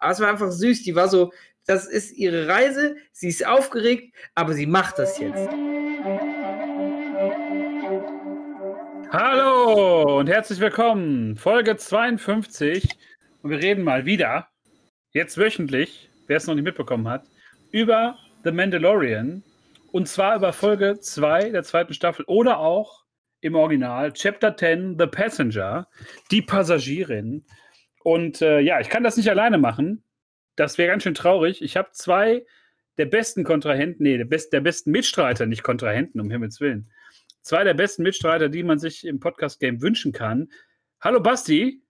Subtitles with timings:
[0.00, 0.82] Aber es war einfach süß.
[0.82, 1.30] Die war so,
[1.66, 5.48] das ist ihre Reise, sie ist aufgeregt, aber sie macht das jetzt.
[9.10, 11.36] Hallo und herzlich willkommen.
[11.36, 12.88] Folge 52.
[13.42, 14.48] Und wir reden mal wieder,
[15.12, 17.26] jetzt wöchentlich, wer es noch nicht mitbekommen hat,
[17.70, 19.42] über The Mandalorian.
[19.92, 23.04] Und zwar über Folge 2 der zweiten Staffel oder auch
[23.42, 25.88] im Original Chapter 10, The Passenger,
[26.30, 27.44] die Passagierin.
[28.02, 30.02] Und äh, ja, ich kann das nicht alleine machen.
[30.56, 31.62] Das wäre ganz schön traurig.
[31.62, 32.44] Ich habe zwei
[32.98, 36.90] der besten Kontrahenten, nee, der, best, der besten Mitstreiter, nicht Kontrahenten, um Himmels Willen.
[37.42, 40.50] Zwei der besten Mitstreiter, die man sich im Podcast-Game wünschen kann.
[41.00, 41.82] Hallo Basti.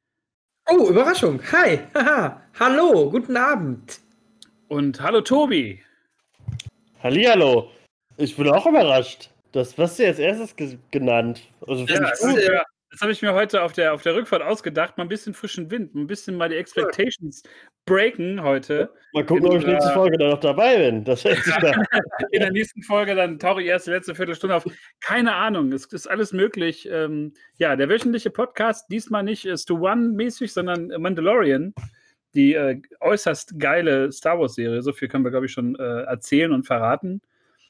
[0.68, 1.40] Oh, Überraschung.
[1.50, 1.80] Hi.
[2.60, 4.00] hallo, guten Abend.
[4.68, 5.82] Und hallo Tobi.
[7.02, 7.72] Hallihallo.
[8.16, 9.30] Ich bin auch überrascht.
[9.52, 10.54] Das wirst du jetzt erstes
[10.90, 11.42] genannt.
[11.66, 12.40] Also ja, ich gut.
[12.40, 14.98] Ja, das habe ich mir heute auf der, auf der Rückfahrt ausgedacht.
[14.98, 17.42] Mal ein bisschen frischen Wind, ein bisschen mal die Expectations
[17.86, 18.92] breaken heute.
[19.12, 21.04] Mal gucken, in, ob ich nächste Folge dann noch dabei bin.
[21.04, 21.24] Das
[22.32, 24.64] in der nächsten Folge dann tauche ich erst die letzte Viertelstunde auf.
[25.00, 26.88] Keine Ahnung, es ist alles möglich.
[26.90, 31.74] Ähm, ja, der wöchentliche Podcast, diesmal nicht äh, Stu One-mäßig, sondern Mandalorian.
[32.34, 34.82] Die äh, äußerst geile Star Wars-Serie.
[34.82, 37.22] So viel können wir, glaube ich, schon äh, erzählen und verraten.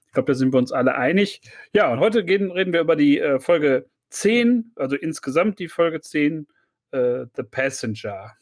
[0.07, 1.43] Ich glaube, da sind wir uns alle einig.
[1.73, 6.01] Ja, und heute gehen, reden wir über die äh, Folge 10, also insgesamt die Folge
[6.01, 6.47] 10,
[6.93, 8.37] äh, The Passenger.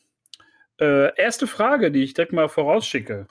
[0.80, 3.26] Äh, erste Frage, die ich direkt mal vorausschicke,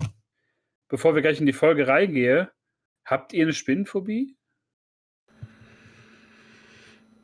[0.87, 2.51] bevor wir gleich in die Folge reingehe.
[3.05, 4.35] Habt ihr eine Spinnenphobie?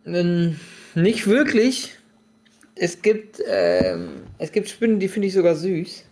[0.06, 0.60] Ähm,
[0.96, 1.98] nicht wirklich.
[2.76, 6.06] Es gibt, ähm, es gibt Spinnen, die finde ich sogar süß.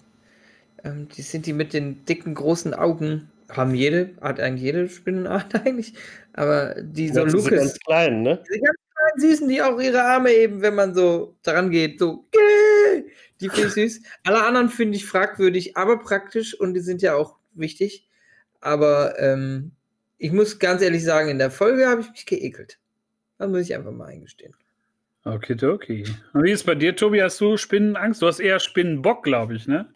[0.83, 5.55] Ähm, die sind die mit den dicken, großen Augen haben jede, hat eigentlich jede Spinnenart
[5.65, 5.93] eigentlich,
[6.33, 7.43] aber die so Lucas.
[7.43, 8.43] Diese ganz kleinen, ne?
[8.49, 12.25] Diese ganz kleinen Süßen, die auch ihre Arme eben, wenn man so dran geht, so,
[13.39, 14.01] die finde ich süß.
[14.23, 18.07] Alle anderen finde ich fragwürdig, aber praktisch und die sind ja auch wichtig.
[18.59, 19.71] Aber ähm,
[20.17, 22.77] ich muss ganz ehrlich sagen, in der Folge habe ich mich geekelt.
[23.37, 24.53] Das muss ich einfach mal eingestehen.
[25.23, 26.03] Okay, okay.
[26.33, 27.21] Und wie ist es bei dir, Tobi?
[27.21, 28.21] Hast du Spinnenangst?
[28.21, 29.93] Du hast eher Spinnenbock, glaube ich, ne?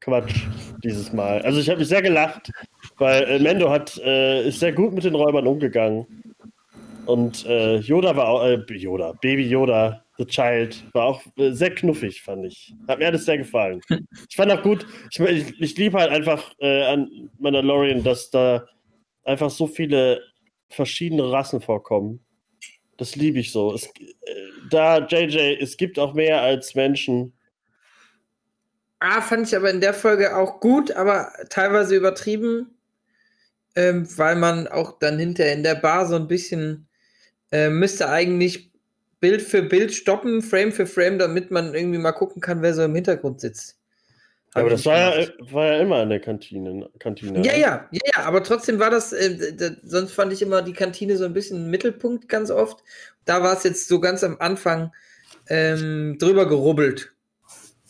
[0.00, 0.46] Quatsch
[0.82, 1.42] dieses Mal.
[1.42, 2.50] Also ich habe mich sehr gelacht,
[2.98, 6.06] weil äh, Mendo hat, äh, ist sehr gut mit den Räubern umgegangen.
[7.06, 11.74] Und äh, Yoda war auch, äh, Yoda, Baby Yoda, The Child, war auch äh, sehr
[11.74, 12.74] knuffig, fand ich.
[12.88, 13.80] Hat mir alles sehr gefallen.
[14.28, 18.66] Ich fand auch gut, ich, ich, ich liebe halt einfach äh, an Mandalorian, dass da
[19.24, 20.22] einfach so viele
[20.68, 22.24] verschiedene Rassen vorkommen.
[22.96, 23.74] Das liebe ich so.
[23.74, 23.90] Es, äh,
[24.70, 27.32] da, JJ, es gibt auch mehr als Menschen.
[29.00, 32.73] Ah, fand ich aber in der Folge auch gut, aber teilweise übertrieben,
[33.76, 36.86] ähm, weil man auch dann hinterher in der Bar so ein bisschen
[37.52, 38.70] äh, müsste eigentlich
[39.20, 42.82] Bild für Bild stoppen, Frame für Frame, damit man irgendwie mal gucken kann, wer so
[42.82, 43.78] im Hintergrund sitzt.
[44.54, 46.90] Ja, aber das war ja, war ja, immer in der Kantine.
[46.98, 50.74] Kantine ja, ja, ja, ja, aber trotzdem war das, äh, sonst fand ich immer die
[50.74, 52.84] Kantine so ein bisschen Mittelpunkt ganz oft.
[53.24, 54.92] Da war es jetzt so ganz am Anfang
[55.48, 57.13] ähm, drüber gerubbelt.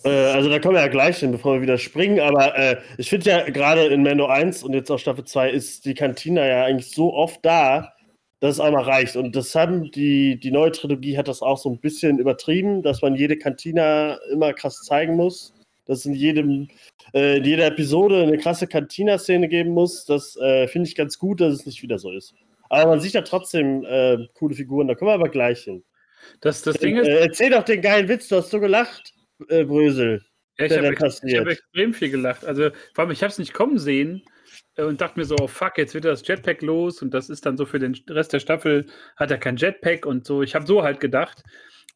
[0.04, 3.08] Äh, also da kommen wir ja gleich hin, bevor wir wieder springen, aber äh, ich
[3.08, 6.64] finde ja gerade in Mando 1 und jetzt auch Staffel 2 ist die Kantine ja
[6.64, 7.94] eigentlich so oft da,
[8.40, 9.16] dass es einmal reicht.
[9.16, 13.00] Und das haben die, die neue Trilogie hat das auch so ein bisschen übertrieben, dass
[13.00, 15.54] man jede Kantina immer krass zeigen muss.
[15.86, 16.68] dass es in jedem,
[17.14, 20.04] äh, in jeder Episode eine krasse Cantina-Szene geben muss.
[20.06, 22.34] Das äh, finde ich ganz gut, dass es nicht wieder so ist.
[22.68, 25.82] Aber man sieht ja trotzdem äh, coole Figuren, da kommen wir aber gleich hin.
[26.40, 27.08] Das, das Ding ist.
[27.08, 29.13] Äh, erzähl doch den geilen Witz, du hast so gelacht,
[29.48, 30.24] äh, Brösel.
[30.58, 32.44] Ja, ich habe hab extrem viel gelacht.
[32.44, 34.22] Also vor allem, ich habe es nicht kommen sehen
[34.76, 37.44] äh, und dachte mir so, oh fuck, jetzt wird das Jetpack los und das ist
[37.44, 38.86] dann so für den Rest der Staffel,
[39.16, 40.42] hat er kein Jetpack und so.
[40.42, 41.42] Ich habe so halt gedacht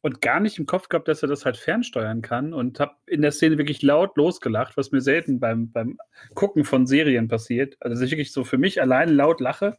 [0.00, 3.22] und gar nicht im Kopf gehabt, dass er das halt fernsteuern kann und habe in
[3.22, 5.98] der Szene wirklich laut losgelacht, was mir selten beim, beim
[6.34, 7.76] Gucken von Serien passiert.
[7.80, 9.78] Also dass ich wirklich so für mich allein laut lache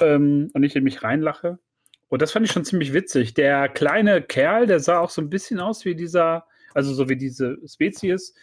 [0.00, 1.58] ähm, und nicht in mich reinlache.
[2.10, 3.34] Und das fand ich schon ziemlich witzig.
[3.34, 7.16] Der kleine Kerl, der sah auch so ein bisschen aus wie dieser, also so wie
[7.16, 8.34] diese Spezies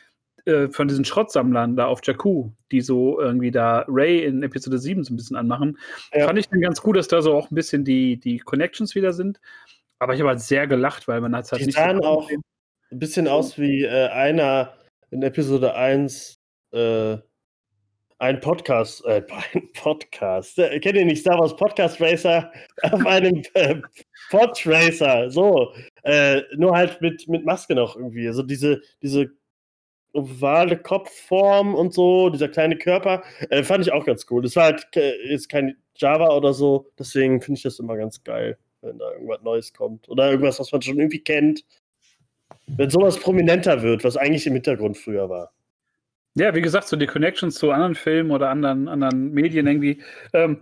[0.46, 5.04] äh, von diesen Schrottsammlern da auf Jakku, die so irgendwie da Ray in Episode 7
[5.04, 5.78] so ein bisschen anmachen.
[6.14, 6.26] Ja.
[6.26, 9.12] Fand ich dann ganz gut, dass da so auch ein bisschen die, die Connections wieder
[9.12, 9.42] sind.
[10.00, 12.30] Aber ich habe halt sehr gelacht, weil man hat es halt die nicht sahen auch
[12.30, 14.74] ein bisschen aus wie äh, einer
[15.12, 16.40] in Episode 1
[16.72, 17.18] äh,
[18.20, 19.24] ein Podcast, äh,
[19.54, 23.76] ein Podcast, äh, kennt ihr nicht Star Wars Podcast Racer auf einem äh,
[24.30, 25.74] Pod Racer, so,
[26.04, 29.30] äh, nur halt mit, mit Maske noch irgendwie, also diese, diese
[30.14, 34.42] ovale Kopfform und so, dieser kleine Körper, äh, fand ich auch ganz cool.
[34.42, 38.58] Das war halt ist kein Java oder so, deswegen finde ich das immer ganz geil,
[38.82, 41.64] wenn da irgendwas Neues kommt oder irgendwas, was man schon irgendwie kennt.
[42.66, 45.52] Wenn sowas prominenter wird, was eigentlich im Hintergrund früher war.
[46.38, 50.04] Ja, wie gesagt, so die Connections zu anderen Filmen oder anderen, anderen Medien irgendwie.
[50.34, 50.60] Ähm,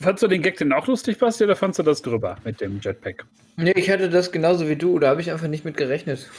[0.00, 2.78] fandst du den Gag denn auch lustig, Basti, oder fandst du das drüber mit dem
[2.80, 3.24] Jetpack?
[3.56, 6.30] Nee, ich hatte das genauso wie du, da habe ich einfach nicht mit gerechnet.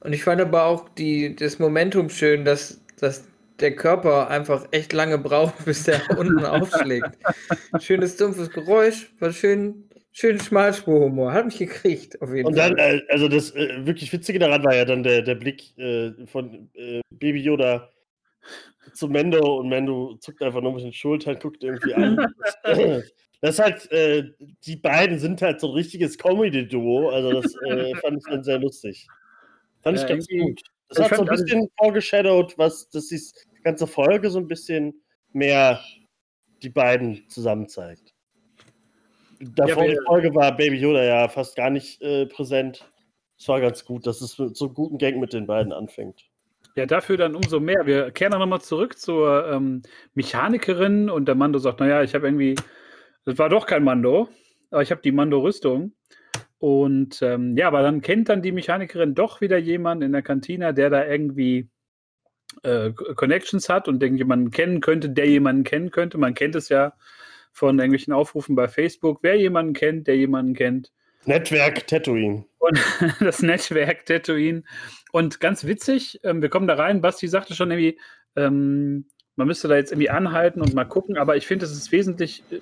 [0.00, 3.24] Und ich fand aber auch die, das Momentum schön, dass, dass
[3.58, 7.18] der Körper einfach echt lange braucht, bis der unten aufschlägt.
[7.80, 11.32] Schönes, dumpfes Geräusch, war schön Schön Schmalspurhumor.
[11.32, 12.70] Hat mich gekriegt, auf jeden Und Fall.
[12.70, 15.76] Und dann, äh, also das äh, wirklich Witzige daran war ja dann der, der Blick
[15.76, 17.90] äh, von äh, Baby Yoda
[18.92, 22.32] zu Mendo und Mendo zuckt einfach nur mit den Schultern, guckt irgendwie an.
[23.40, 24.30] das ist halt, äh,
[24.64, 27.10] die beiden sind halt so ein richtiges Comedy-Duo.
[27.10, 29.08] Also das äh, fand ich dann sehr lustig.
[29.82, 30.60] Fand ja, ich ganz gut.
[30.90, 33.20] Das hat so ein bisschen vorgeshadowed, was das die
[33.64, 34.94] ganze Folge so ein bisschen
[35.32, 35.80] mehr
[36.62, 38.13] die beiden zusammen zeigt.
[39.56, 42.90] Davor ja, Folge war Baby Yoda ja fast gar nicht äh, präsent.
[43.38, 46.24] Es war ganz gut, dass es mit so einem guten Gang mit den beiden anfängt.
[46.76, 47.86] Ja, dafür dann umso mehr.
[47.86, 49.82] Wir kehren dann nochmal zurück zur ähm,
[50.14, 52.56] Mechanikerin und der Mando sagt, naja, ich habe irgendwie,
[53.24, 54.28] das war doch kein Mando,
[54.70, 55.92] aber ich habe die Mando-Rüstung.
[56.58, 60.74] Und ähm, ja, aber dann kennt dann die Mechanikerin doch wieder jemanden in der Kantine,
[60.74, 61.68] der da irgendwie
[62.62, 66.18] äh, Connections hat und irgendjemanden kennen könnte, der jemanden kennen könnte.
[66.18, 66.94] Man kennt es ja
[67.54, 70.92] von irgendwelchen Aufrufen bei Facebook, wer jemanden kennt, der jemanden kennt.
[71.24, 72.44] Netzwerk Tatooine.
[72.58, 72.78] Und
[73.20, 74.64] das Netzwerk Tatooine.
[75.12, 77.98] Und ganz witzig, ähm, wir kommen da rein, Basti sagte schon irgendwie,
[78.34, 79.06] ähm,
[79.36, 82.42] man müsste da jetzt irgendwie anhalten und mal gucken, aber ich finde, es ist wesentlich
[82.50, 82.58] äh,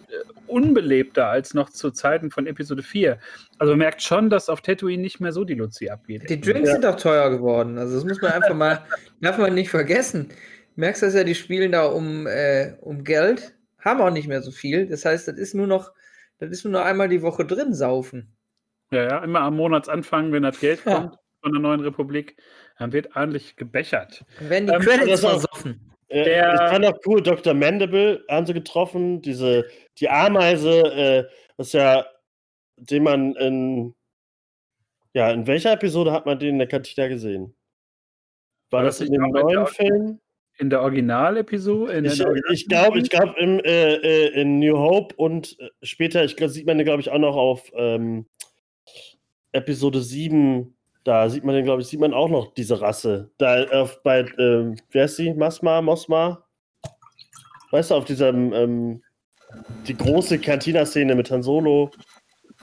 [0.47, 3.19] unbelebter als noch zu Zeiten von Episode 4.
[3.59, 6.29] Also man merkt schon, dass auf Tatooine nicht mehr so die Luzi abgeht.
[6.29, 6.75] Die Drinks ja.
[6.75, 7.79] sind auch teuer geworden.
[7.79, 8.85] Also das muss man einfach mal,
[9.23, 10.29] darf man nicht vergessen.
[10.77, 14.43] Merkst du das ja, die spielen da um, äh, um Geld haben auch nicht mehr
[14.43, 14.87] so viel.
[14.87, 15.93] Das heißt, das ist nur noch,
[16.39, 18.35] das ist nur noch einmal die Woche drin saufen.
[18.91, 20.95] Ja, ja, immer am Monatsanfang, wenn das Geld ja.
[20.95, 22.37] kommt von der neuen Republik,
[22.79, 24.25] dann wird ordentlich gebechert.
[24.39, 25.93] Werden die ähm, Credits versoffen.
[26.11, 27.55] Der, ich fand auch cool, Dr.
[27.55, 29.67] Mandible haben sie getroffen, diese,
[29.99, 31.25] die Ameise, äh,
[31.57, 32.05] was ja,
[32.77, 33.95] den man in,
[35.15, 37.55] ja, in welcher Episode hat man den in der Kantina gesehen?
[38.71, 40.21] War, War das, das in dem neuen Film?
[40.63, 42.07] In der Originalepisode?
[42.07, 46.53] Ich, ich glaube, ich glaube äh, äh, in New Hope und äh, später, ich glaube,
[46.53, 48.27] sieht man den, glaube ich, auch noch auf ähm,
[49.51, 50.73] Episode 7.
[51.03, 53.33] Da sieht man den, glaube ich, sieht man auch noch diese Rasse.
[53.39, 55.35] Da auf, bei, äh, wer ist sie?
[55.35, 56.47] Masma, Mosma?
[57.73, 59.03] Weißt du, auf diesem, ähm,
[59.89, 61.91] die große Cantina-Szene mit Han Solo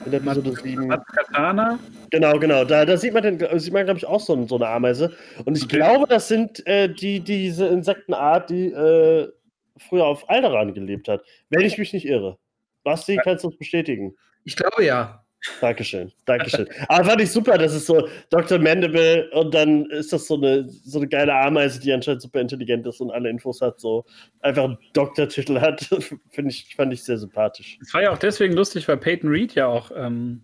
[0.06, 0.90] in der Episode 7.
[0.90, 1.80] Katana?
[2.12, 2.64] Genau, genau.
[2.64, 5.14] Da, da sieht man, den, sieht man glaube ich, auch so, so, eine Ameise.
[5.46, 5.78] Und ich okay.
[5.78, 9.30] glaube, das sind äh, die, diese Insektenart, die äh,
[9.78, 11.24] früher auf Alderan gelebt hat.
[11.50, 12.38] Wenn ich mich nicht irre.
[12.84, 14.16] Basti, kannst du das bestätigen?
[14.44, 15.24] Ich glaube ja.
[15.62, 16.68] Dankeschön, Dankeschön.
[16.90, 18.60] Aber fand ich super, dass es so Dr.
[18.60, 22.86] Mandible und dann ist das so eine, so eine geile Ameise, die anscheinend super intelligent
[22.86, 24.06] ist und alle Infos hat, so
[24.42, 25.82] einfach einen Doktortitel hat.
[26.30, 27.80] Finde ich, fand ich sehr sympathisch.
[27.82, 30.42] Es war ja auch deswegen lustig, weil Peyton Reed ja auch ähm,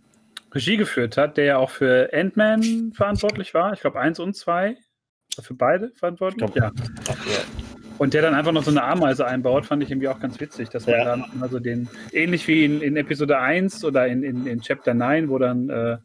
[0.53, 3.73] Regie geführt hat, der ja auch für Ant-Man verantwortlich war.
[3.73, 4.77] Ich glaube, eins und zwei.
[5.41, 6.53] Für beide verantwortlich?
[6.53, 6.71] Glaub, ja.
[7.09, 7.64] Ach, ja.
[7.97, 10.69] Und der dann einfach noch so eine Ameise einbaut, fand ich irgendwie auch ganz witzig,
[10.69, 11.05] dass man ja.
[11.05, 15.29] dann also den, ähnlich wie in, in Episode 1 oder in, in, in Chapter 9,
[15.29, 15.97] wo dann äh,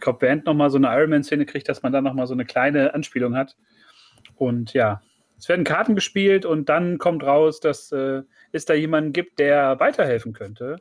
[0.00, 3.36] Cobb Band nochmal so eine Ironman-Szene kriegt, dass man dann nochmal so eine kleine Anspielung
[3.36, 3.56] hat.
[4.36, 5.02] Und ja,
[5.38, 9.78] es werden Karten gespielt und dann kommt raus, dass äh, es da jemanden gibt, der
[9.80, 10.80] weiterhelfen könnte.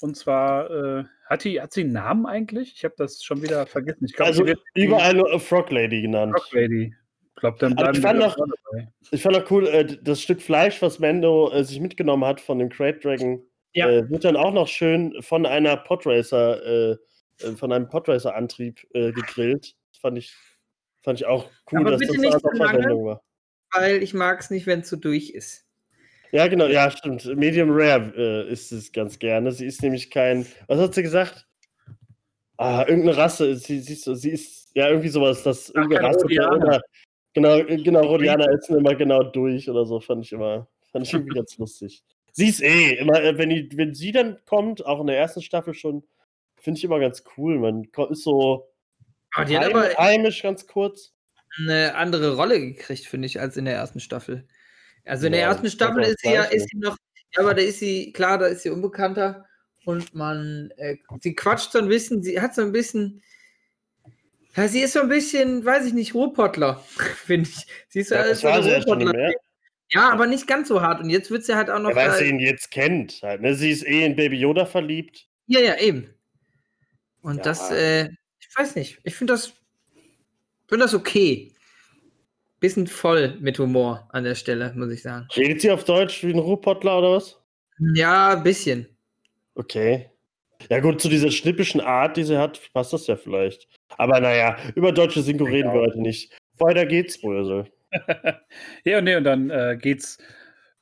[0.00, 2.74] Und zwar äh, hat, die, hat sie einen Namen eigentlich?
[2.76, 4.04] Ich habe das schon wieder vergessen.
[4.04, 6.34] Ich glaub, also überall nur Frog Lady genannt.
[6.38, 6.94] Frog Lady.
[7.44, 8.36] Ich glaube, dann bleiben ich fand, noch,
[9.10, 12.58] ich fand noch cool, äh, das Stück Fleisch, was Mando äh, sich mitgenommen hat von
[12.58, 13.42] dem Crate Dragon,
[13.74, 13.86] ja.
[13.86, 16.96] äh, wird dann auch noch schön von einer Podracer, äh,
[17.42, 19.76] äh, von einem Podracer-Antrieb äh, gegrillt.
[19.92, 20.34] Das fand ich,
[21.02, 23.22] fand ich auch cool, Aber dass das nicht so Verwendung war.
[23.72, 25.66] Weil ich mag es nicht, wenn es zu so durch ist.
[26.32, 27.26] Ja, genau, ja, stimmt.
[27.36, 29.52] Medium Rare äh, ist es ganz gerne.
[29.52, 30.46] Sie ist nämlich kein.
[30.66, 31.46] Was hat sie gesagt?
[32.56, 33.54] Ah, irgendeine Rasse.
[33.56, 36.24] Sie, sie, ist, sie ist ja irgendwie sowas, dass Ach, irgendeine Rasse.
[36.24, 36.80] Oder,
[37.34, 40.00] genau, genau, Rodianer essen immer genau durch oder so.
[40.00, 42.02] Fand ich immer, fand ich irgendwie ganz lustig.
[42.32, 45.42] Sie ist eh, immer, äh, wenn, die, wenn sie dann kommt, auch in der ersten
[45.42, 46.02] Staffel schon,
[46.56, 47.58] finde ich immer ganz cool.
[47.58, 48.68] Man ist so
[49.34, 51.12] aber die heim, hat aber heimisch ganz kurz.
[51.58, 54.46] Eine andere Rolle gekriegt, finde ich, als in der ersten Staffel.
[55.04, 56.96] Also in der ersten Staffel ist sie ja ist sie noch,
[57.34, 59.44] ja, aber da ist sie, klar, da ist sie unbekannter
[59.84, 63.22] und man, äh, sie quatscht so ein bisschen, sie hat so ein bisschen,
[64.56, 66.82] ja, sie ist so ein bisschen, weiß ich nicht, Ruhrpottler,
[67.24, 67.66] finde ich.
[67.88, 69.32] Sie ist so, ja, so eine Ruhrpottler.
[69.90, 71.00] Ja, aber nicht ganz so hart.
[71.00, 71.90] Und jetzt wird sie halt auch noch.
[71.90, 73.20] Ja, weil sie ihn jetzt kennt.
[73.22, 73.54] Halt, ne?
[73.54, 75.26] Sie ist eh in Baby Yoda verliebt.
[75.46, 76.08] Ja, ja, eben.
[77.20, 77.42] Und ja.
[77.42, 78.08] das, äh,
[78.40, 78.98] ich weiß nicht.
[79.04, 79.52] Ich finde das,
[80.66, 81.54] finde das okay
[82.64, 85.28] bisschen voll mit Humor an der Stelle, muss ich sagen.
[85.36, 87.38] Redet sie auf Deutsch wie ein Ruhrpottler oder was?
[87.94, 88.88] Ja, ein bisschen.
[89.54, 90.08] Okay.
[90.70, 93.68] Ja, gut, zu dieser schnippischen Art, die sie hat, passt das ja vielleicht.
[93.98, 96.36] Aber naja, über deutsche Synchro reden wir heute nicht.
[96.58, 97.66] Weiter geht's, Brösel.
[98.84, 100.18] ja, nee, und dann äh, geht's.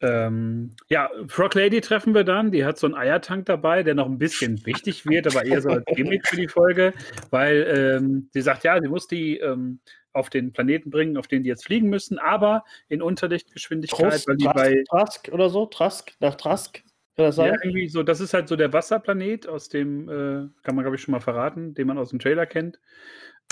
[0.01, 2.51] Ähm, ja, Frog Lady treffen wir dann.
[2.51, 5.69] Die hat so einen Eiertank dabei, der noch ein bisschen wichtig wird, aber eher so
[5.69, 6.93] als Gimmick für die Folge,
[7.31, 9.79] weil ähm, sie sagt, ja, sie muss die ähm,
[10.13, 14.37] auf den Planeten bringen, auf den die jetzt fliegen müssen, aber in Unterlichtgeschwindigkeit, Trust, weil
[14.37, 14.85] die Trask, bei.
[14.91, 15.67] Trask oder so?
[15.67, 16.13] Trask?
[16.19, 16.83] Nach Trask?
[17.17, 17.53] Kann das sein?
[17.53, 18.03] Ja, irgendwie so.
[18.03, 21.21] Das ist halt so der Wasserplanet, aus dem, äh, kann man glaube ich schon mal
[21.21, 22.81] verraten, den man aus dem Trailer kennt.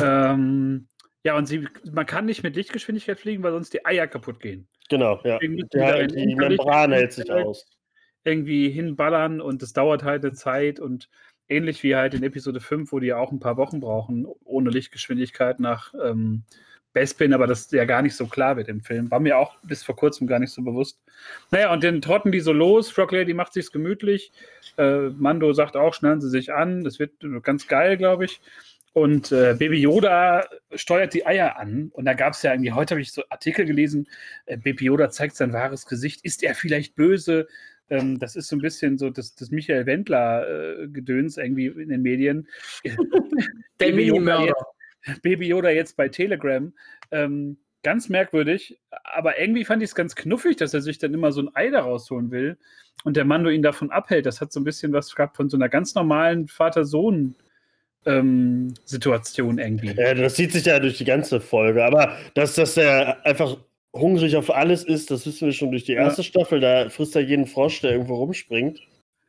[0.00, 0.88] Ähm,
[1.22, 4.68] ja, und sie, man kann nicht mit Lichtgeschwindigkeit fliegen, weil sonst die Eier kaputt gehen.
[4.88, 5.38] Genau, ja.
[5.40, 7.66] ja die Membran hält sich aus.
[8.24, 11.08] Irgendwie hinballern und es dauert halt eine Zeit und
[11.48, 14.70] ähnlich wie halt in Episode 5, wo die ja auch ein paar Wochen brauchen, ohne
[14.70, 16.44] Lichtgeschwindigkeit nach ähm,
[16.92, 19.10] Bespin, aber das ja gar nicht so klar wird im Film.
[19.10, 20.98] War mir auch bis vor kurzem gar nicht so bewusst.
[21.50, 22.90] Naja, und dann trotten die so los.
[22.90, 24.32] Frog Lady macht sich's gemütlich.
[24.76, 26.82] Äh, Mando sagt auch, schnallen Sie sich an.
[26.82, 28.40] Das wird ganz geil, glaube ich.
[28.92, 31.90] Und äh, Baby Yoda steuert die Eier an.
[31.92, 34.08] Und da gab es ja irgendwie, heute habe ich so Artikel gelesen,
[34.46, 36.24] äh, Baby Yoda zeigt sein wahres Gesicht.
[36.24, 37.46] Ist er vielleicht böse?
[37.88, 42.02] Ähm, das ist so ein bisschen so das, das Michael Wendler-Gedöns äh, irgendwie in den
[42.02, 42.48] Medien.
[43.78, 44.52] Baby, Yoda
[45.22, 46.72] Baby Yoda jetzt bei Telegram.
[47.10, 51.32] Ähm, ganz merkwürdig, aber irgendwie fand ich es ganz knuffig, dass er sich dann immer
[51.32, 52.58] so ein Ei daraus holen will
[53.04, 54.26] und der Mando ihn davon abhält.
[54.26, 57.34] Das hat so ein bisschen was gehabt von so einer ganz normalen Vater-Sohn-
[58.06, 59.92] ähm, Situation irgendwie.
[59.92, 63.58] Ja, das zieht sich ja durch die ganze Folge, aber dass, dass er einfach
[63.92, 66.28] hungrig auf alles ist, das wissen wir schon durch die erste ja.
[66.28, 66.60] Staffel.
[66.60, 68.80] Da frisst er jeden Frosch, der irgendwo rumspringt.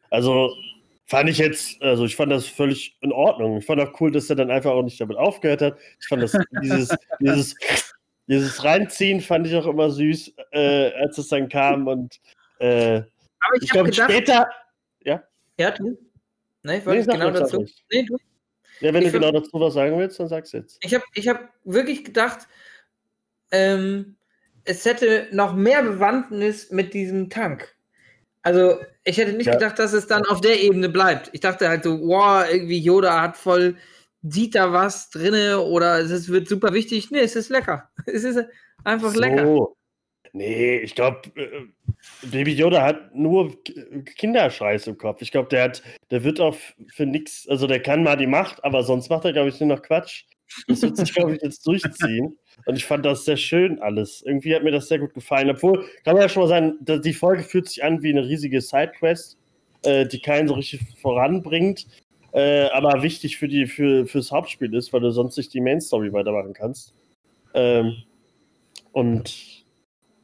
[0.10, 0.56] Also
[1.12, 3.58] fand ich jetzt, also ich fand das völlig in Ordnung.
[3.58, 5.77] Ich fand auch cool, dass er dann einfach auch nicht damit aufgehört hat.
[6.00, 6.32] Ich fand das,
[6.63, 7.56] dieses, dieses,
[8.27, 12.18] dieses Reinziehen fand ich auch immer süß, äh, als es dann kam und
[12.60, 13.08] äh, Aber
[13.58, 14.48] ich, ich glaube später,
[15.03, 15.22] ja?
[15.60, 15.98] Ja, du?
[16.63, 17.65] Nee, ich wollte nee, genau dazu.
[17.91, 18.18] Nee, du?
[18.80, 20.80] Ja, wenn ich du genau dazu was sagen willst, dann sag's jetzt.
[20.82, 22.48] Ich habe ich hab wirklich gedacht,
[23.51, 24.15] ähm,
[24.63, 27.75] es hätte noch mehr Bewandtnis mit diesem Tank.
[28.43, 29.53] Also, ich hätte nicht ja.
[29.53, 31.29] gedacht, dass es dann auf der Ebene bleibt.
[31.33, 33.77] Ich dachte halt so, wow, irgendwie Yoda hat voll,
[34.24, 37.12] sieht da was drinne oder es wird super wichtig.
[37.12, 37.89] Nee, es ist lecker.
[38.05, 38.39] Es ist
[38.83, 39.19] einfach so.
[39.19, 39.67] lecker.
[40.33, 41.67] Nee, ich glaube, äh,
[42.24, 43.53] Baby Yoda hat nur
[44.15, 45.21] Kinderscheiß im Kopf.
[45.21, 46.55] Ich glaube, der hat, der wird auch
[46.88, 49.69] für nichts, also der kann mal die Macht, aber sonst macht er, glaube ich, nur
[49.69, 50.24] noch Quatsch.
[50.67, 52.38] Das wird sich, glaube ich, jetzt durchziehen.
[52.65, 54.22] Und ich fand das sehr schön alles.
[54.25, 55.50] Irgendwie hat mir das sehr gut gefallen.
[55.50, 58.62] Obwohl, kann man ja schon mal sagen, die Folge fühlt sich an wie eine riesige
[58.62, 59.38] Sidequest,
[59.84, 61.88] äh, die keinen so richtig voranbringt,
[62.34, 65.81] äh, aber wichtig für die, für, fürs Hauptspiel ist, weil du sonst nicht die Main
[65.81, 66.93] Story weitermachen kannst.
[67.53, 68.03] Ähm,
[68.91, 69.65] und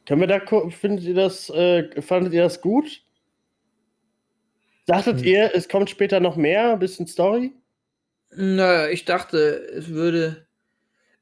[0.06, 3.02] können wir da findet ihr das, äh, fandet ihr das gut?
[4.86, 5.26] Dachtet hm.
[5.26, 7.52] ihr, es kommt später noch mehr, ein bisschen Story?
[8.30, 9.38] Naja, ich dachte,
[9.74, 10.48] es würde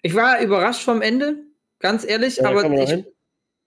[0.06, 1.38] ich war überrascht vom Ende,
[1.80, 3.04] ganz ehrlich, ja, aber ich,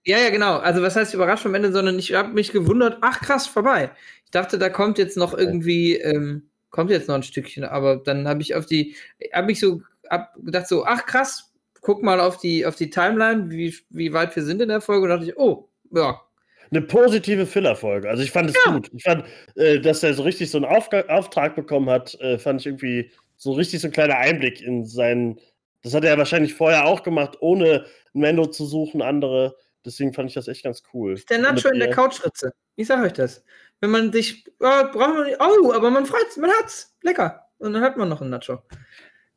[0.06, 0.56] ja, ja, genau.
[0.56, 3.90] Also was heißt überrascht vom Ende, sondern ich habe mich gewundert, ach krass, vorbei.
[4.24, 8.26] Ich dachte, da kommt jetzt noch irgendwie, ähm, kommt jetzt noch ein Stückchen, aber dann
[8.26, 8.96] habe ich auf die,
[9.34, 13.50] habe ich so hab gedacht so, ach krass, guck mal auf die, auf die Timeline,
[13.50, 16.22] wie, wie weit wir sind in der Folge und dachte ich, oh, ja.
[16.70, 18.08] Eine positive Filler-Folge.
[18.08, 18.72] Also ich fand es ja.
[18.72, 18.90] gut.
[18.94, 19.24] Ich fand,
[19.56, 23.10] äh, dass er so richtig so einen Aufga Auftrag bekommen hat, äh, fand ich irgendwie
[23.40, 25.40] so richtig so ein kleiner Einblick in seinen.
[25.82, 29.56] Das hat er wahrscheinlich vorher auch gemacht, ohne Mendo zu suchen, andere.
[29.84, 31.14] Deswegen fand ich das echt ganz cool.
[31.14, 32.52] Ist der Nacho in der Couchritze.
[32.76, 33.42] Ich sag euch das.
[33.80, 36.94] Wenn man sich, oh, braucht man nicht, oh, aber man freut man hat's.
[37.02, 37.46] Lecker.
[37.56, 38.62] Und dann hat man noch einen Nacho.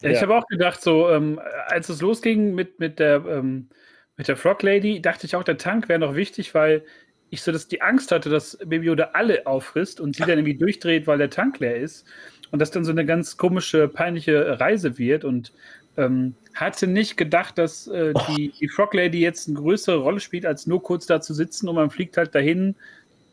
[0.02, 3.70] Ja, ich habe auch gedacht, so, ähm, als es losging mit, mit, der, ähm,
[4.18, 6.84] mit der Frog Lady, dachte ich auch, der Tank wäre noch wichtig, weil
[7.30, 10.58] ich so dass die Angst hatte, dass Baby Yoda alle auffrisst und sie dann irgendwie
[10.58, 12.06] durchdreht, weil der Tank leer ist.
[12.54, 15.26] Und das dann so eine ganz komische, peinliche Reise wird.
[15.26, 15.52] Und
[15.98, 20.46] ähm, hatte nicht gedacht, dass äh, die, die Frog Lady jetzt eine größere Rolle spielt,
[20.46, 22.76] als nur kurz da zu sitzen und man fliegt halt dahin,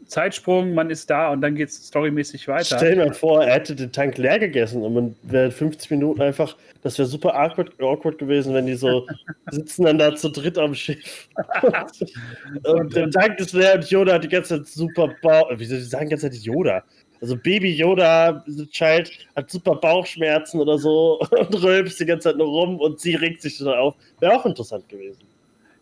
[0.07, 2.77] Zeitsprung, man ist da und dann geht es storymäßig weiter.
[2.77, 6.21] Stell dir mal vor, er hätte den Tank leer gegessen und man wäre 50 Minuten
[6.21, 9.07] einfach, das wäre super awkward, awkward, gewesen, wenn die so
[9.51, 11.29] sitzen dann da zu dritt am Schiff.
[12.65, 15.49] und der Tank ist leer und Yoda hat die ganze Zeit super Bauch.
[15.55, 16.83] Wieso die sagen die ganze Zeit Yoda?
[17.21, 22.49] Also Baby Yoda, Child, hat super Bauchschmerzen oder so und rülpst die ganze Zeit nur
[22.49, 23.95] rum und sie regt sich dann auf.
[24.21, 25.23] Wäre auch interessant gewesen.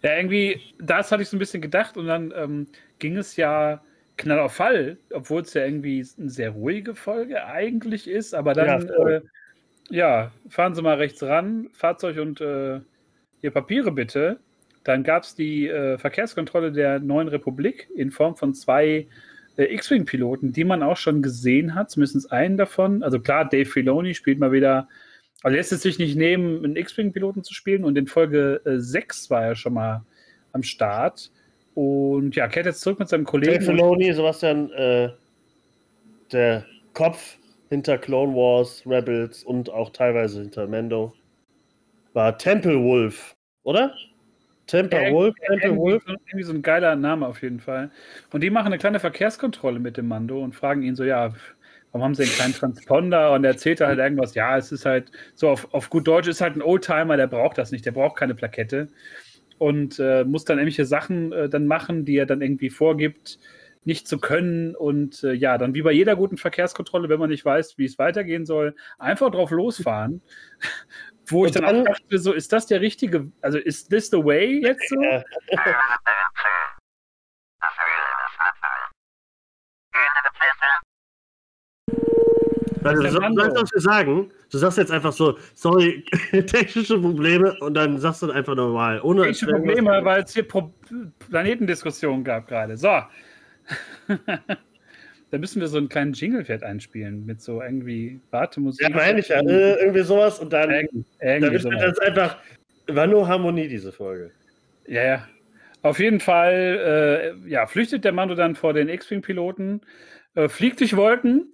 [0.03, 2.67] Ja, irgendwie, das hatte ich so ein bisschen gedacht und dann ähm,
[2.99, 3.81] ging es ja
[4.17, 8.89] Knall auf Fall, obwohl es ja irgendwie eine sehr ruhige Folge eigentlich ist, aber dann,
[8.89, 9.21] ja, äh,
[9.91, 12.81] ja fahren Sie mal rechts ran, Fahrzeug und äh,
[13.41, 14.41] Ihr Papiere bitte.
[14.85, 19.07] Dann gab es die äh, Verkehrskontrolle der Neuen Republik in Form von zwei
[19.59, 23.03] äh, X-Wing-Piloten, die man auch schon gesehen hat, zumindest einen davon.
[23.03, 24.89] Also klar, Dave Filoni spielt mal wieder,
[25.43, 29.29] also lässt es sich nicht nehmen, einen X-Wing-Piloten zu spielen und in Folge äh, 6
[29.31, 30.05] war er schon mal
[30.53, 31.31] am Start.
[31.75, 33.55] Und ja, kehrt jetzt zurück mit seinem Kollegen.
[33.55, 35.11] Dave Filoni, Sebastian, äh,
[36.33, 37.37] der Kopf
[37.69, 41.13] hinter Clone Wars, Rebels und auch teilweise hinter Mando,
[42.15, 43.95] war Temple Wolf, oder?
[44.69, 46.05] Temple ja, Wolf, irgendwie, Wolf.
[46.07, 47.91] Irgendwie so ein geiler Name auf jeden Fall.
[48.33, 51.33] Und die machen eine kleine Verkehrskontrolle mit dem Mando und fragen ihn so, ja,
[51.91, 53.33] warum haben sie einen kleinen Transponder?
[53.33, 56.41] Und er erzählt halt irgendwas, ja, es ist halt so auf, auf gut Deutsch ist
[56.41, 58.89] halt ein Oldtimer, der braucht das nicht, der braucht keine Plakette
[59.59, 63.39] und äh, muss dann irgendwelche Sachen äh, dann machen, die er dann irgendwie vorgibt,
[63.85, 64.75] nicht zu können.
[64.75, 67.99] Und äh, ja, dann wie bei jeder guten Verkehrskontrolle, wenn man nicht weiß, wie es
[67.99, 70.23] weitergehen soll, einfach drauf losfahren.
[71.29, 74.11] Wo und ich dann, dann auch dachte, so, ist das der richtige, also ist this
[74.11, 74.97] the way jetzt so?
[82.81, 84.31] Weil du, so, weißt, was wir sagen?
[84.51, 86.05] Du sagst jetzt einfach so, sorry,
[86.47, 89.01] technische Probleme und dann sagst du einfach normal.
[89.03, 90.73] Ohne technische Probleme, weil es hier Pro
[91.31, 92.77] Planetendiskussionen gab gerade.
[92.77, 93.03] So.
[95.31, 98.89] da müssen wir so einen kleinen Jingle-Pferd einspielen mit so irgendwie Wartemusik.
[98.89, 99.41] Ja, meine ich ja.
[99.41, 102.39] Äh, irgendwie sowas und dann, Irgend, dann ist das einfach,
[102.87, 104.31] war nur Harmonie, diese Folge.
[104.87, 105.29] Ja, ja.
[105.83, 109.81] Auf jeden Fall, äh, ja, flüchtet der Mando dann vor den X-Wing-Piloten,
[110.35, 111.53] äh, fliegt durch Wolken,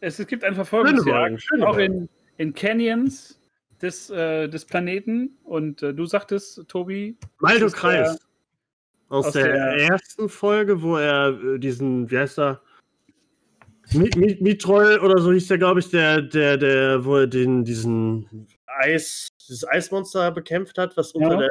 [0.00, 3.40] es, es gibt eine Verfolgungsjagd, auch in, in Canyons
[3.82, 5.36] des, äh, des Planeten.
[5.44, 7.16] Und äh, du sagtest, Tobi.
[7.40, 8.20] Maldo Kreis.
[9.08, 12.62] aus, aus der, der, ersten Folge, wo er äh, diesen, wie heißt er?
[13.92, 19.28] Mitroll oder so hieß der, glaube ich, der, der, der, wo er den, diesen Eis,
[19.40, 21.38] dieses Eismonster bekämpft hat, was unter ja.
[21.40, 21.50] der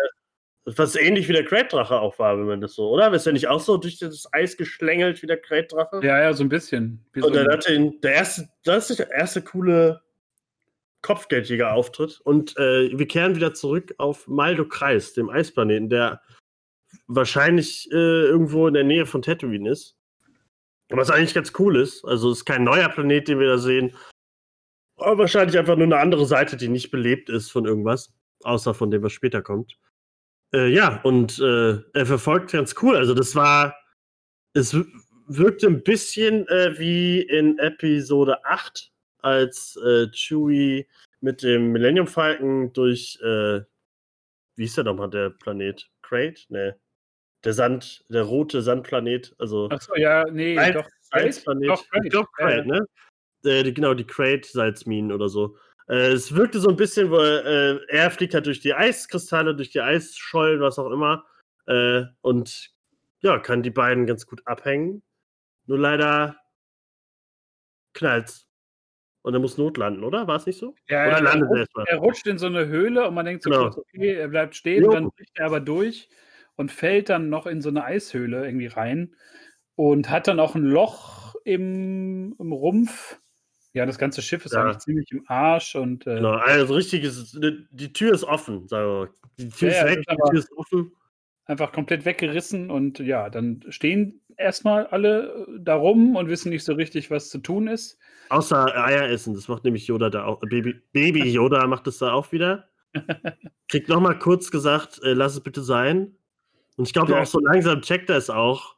[0.65, 3.13] was ähnlich wie der Crate-Drache auch war, wenn man das so, oder?
[3.13, 6.02] Ist er nicht auch so durch das Eis geschlängelt wie der Crate-Drache?
[6.04, 7.06] Ja, ja, so ein bisschen.
[7.13, 10.02] Wie und dann hatte ihn, der erste, das ist der erste coole
[11.04, 12.19] Kopfgeldjäger-Auftritt.
[12.21, 16.21] Und äh, wir kehren wieder zurück auf Maldo Kreis, dem Eisplaneten, der
[17.06, 19.95] wahrscheinlich äh, irgendwo in der Nähe von Tatooine ist.
[20.89, 22.06] Was eigentlich ganz cool ist.
[22.06, 23.95] Also es ist kein neuer Planet, den wir da sehen.
[24.98, 28.13] Aber wahrscheinlich einfach nur eine andere Seite, die nicht belebt ist von irgendwas.
[28.43, 29.78] Außer von dem, was später kommt.
[30.54, 32.95] Äh, ja, und äh, er verfolgt ganz cool.
[32.95, 33.76] Also das war,
[34.54, 34.76] es
[35.28, 40.88] wirkte ein bisschen äh, wie in Episode 8, als äh, Chewie
[41.19, 43.62] mit dem Millennium Falcon durch, äh,
[44.56, 45.89] wie hieß der nochmal, der Planet?
[46.04, 46.41] Crate?
[46.50, 46.74] Nee.
[47.45, 49.36] Der Sand, der rote Sandplanet.
[49.38, 50.89] Also Achso, ja, nee, Salz, doch.
[51.01, 51.69] Salzplanet.
[51.69, 52.10] Doch, Crate.
[52.10, 52.88] Glaube Crate, ne?
[53.45, 55.55] Äh, genau, die Crate-Salzminen oder so.
[55.88, 59.69] Äh, es wirkte so ein bisschen, wo äh, er fliegt halt durch die Eiskristalle, durch
[59.69, 61.23] die Eisschollen, was auch immer.
[61.67, 62.71] Äh, und
[63.21, 65.03] ja, kann die beiden ganz gut abhängen.
[65.67, 66.38] Nur leider
[67.93, 68.47] knallt's.
[69.21, 70.27] Und er muss notlanden, oder?
[70.27, 70.75] War es nicht so?
[70.88, 73.49] Ja, oder landet er, rutscht, er rutscht in so eine Höhle und man denkt so
[73.49, 73.69] genau.
[73.69, 74.91] kurz, okay, er bleibt stehen, jo.
[74.91, 76.10] dann bricht er aber durch
[76.56, 79.15] und fällt dann noch in so eine Eishöhle irgendwie rein
[79.76, 83.20] und hat dann auch ein Loch im, im Rumpf
[83.74, 84.63] Ja, das ganze Schiff ist Ja.
[84.63, 87.38] eigentlich ziemlich im Arsch und äh, Genau, also richtig ist,
[87.72, 89.10] die Tür ist offen, sagen wir.
[89.38, 90.91] Die Tür Ja, ist weg, die Tür ist offen.
[91.46, 96.63] einfach komplett weggerissen und ja, dann stehen erstmal alle äh, da rum und wissen nicht
[96.63, 97.98] so richtig, was zu tun ist.
[98.30, 100.39] Außer Eier essen, das macht nämlich Yoda da auch.
[100.39, 102.70] Baby, Baby Yoda macht das da auch wieder.
[103.68, 106.15] Kriegt nochmal kurz gesagt, äh, lass es bitte sein.
[106.78, 107.22] Und ich glaube Ja.
[107.22, 108.76] auch so langsam checkt er es auch.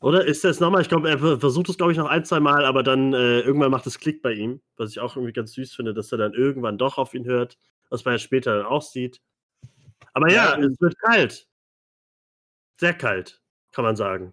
[0.00, 0.82] Oder ist er es nochmal?
[0.82, 3.40] Ich glaube, er ver- versucht es, glaube ich, noch ein, zwei Mal, aber dann äh,
[3.40, 6.18] irgendwann macht es Klick bei ihm, was ich auch irgendwie ganz süß finde, dass er
[6.18, 7.56] dann irgendwann doch auf ihn hört,
[7.88, 9.20] was man ja später dann auch sieht.
[10.12, 11.46] Aber ja, Ja, es wird kalt.
[12.80, 14.32] Sehr kalt, kann man sagen.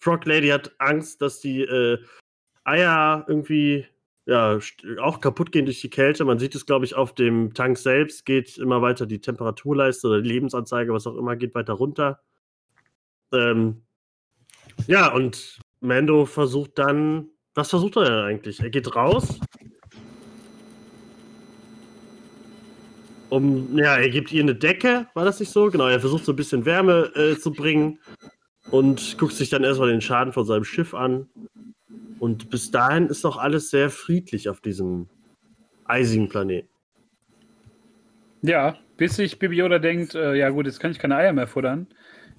[0.00, 1.98] Frog Lady hat Angst, dass die äh,
[2.64, 3.86] Eier irgendwie
[4.26, 4.58] ja,
[5.00, 6.24] auch kaputt gehen durch die Kälte.
[6.24, 10.22] Man sieht es, glaube ich, auf dem Tank selbst, geht immer weiter die Temperaturleiste oder
[10.22, 12.20] die Lebensanzeige, was auch immer, geht weiter runter.
[13.32, 13.82] Ähm,
[14.86, 18.60] ja, und Mando versucht dann, was versucht er denn eigentlich?
[18.60, 19.40] Er geht raus.
[23.28, 25.70] Um, ja, er gibt ihr eine Decke, war das nicht so?
[25.70, 27.98] Genau, er versucht so ein bisschen Wärme äh, zu bringen
[28.70, 31.28] und guckt sich dann erstmal den Schaden von seinem Schiff an.
[32.22, 35.08] Und bis dahin ist noch alles sehr friedlich auf diesem
[35.86, 36.68] eisigen Planeten.
[38.42, 41.48] Ja, bis sich Baby Yoda denkt, äh, ja gut, jetzt kann ich keine Eier mehr
[41.48, 41.88] futtern.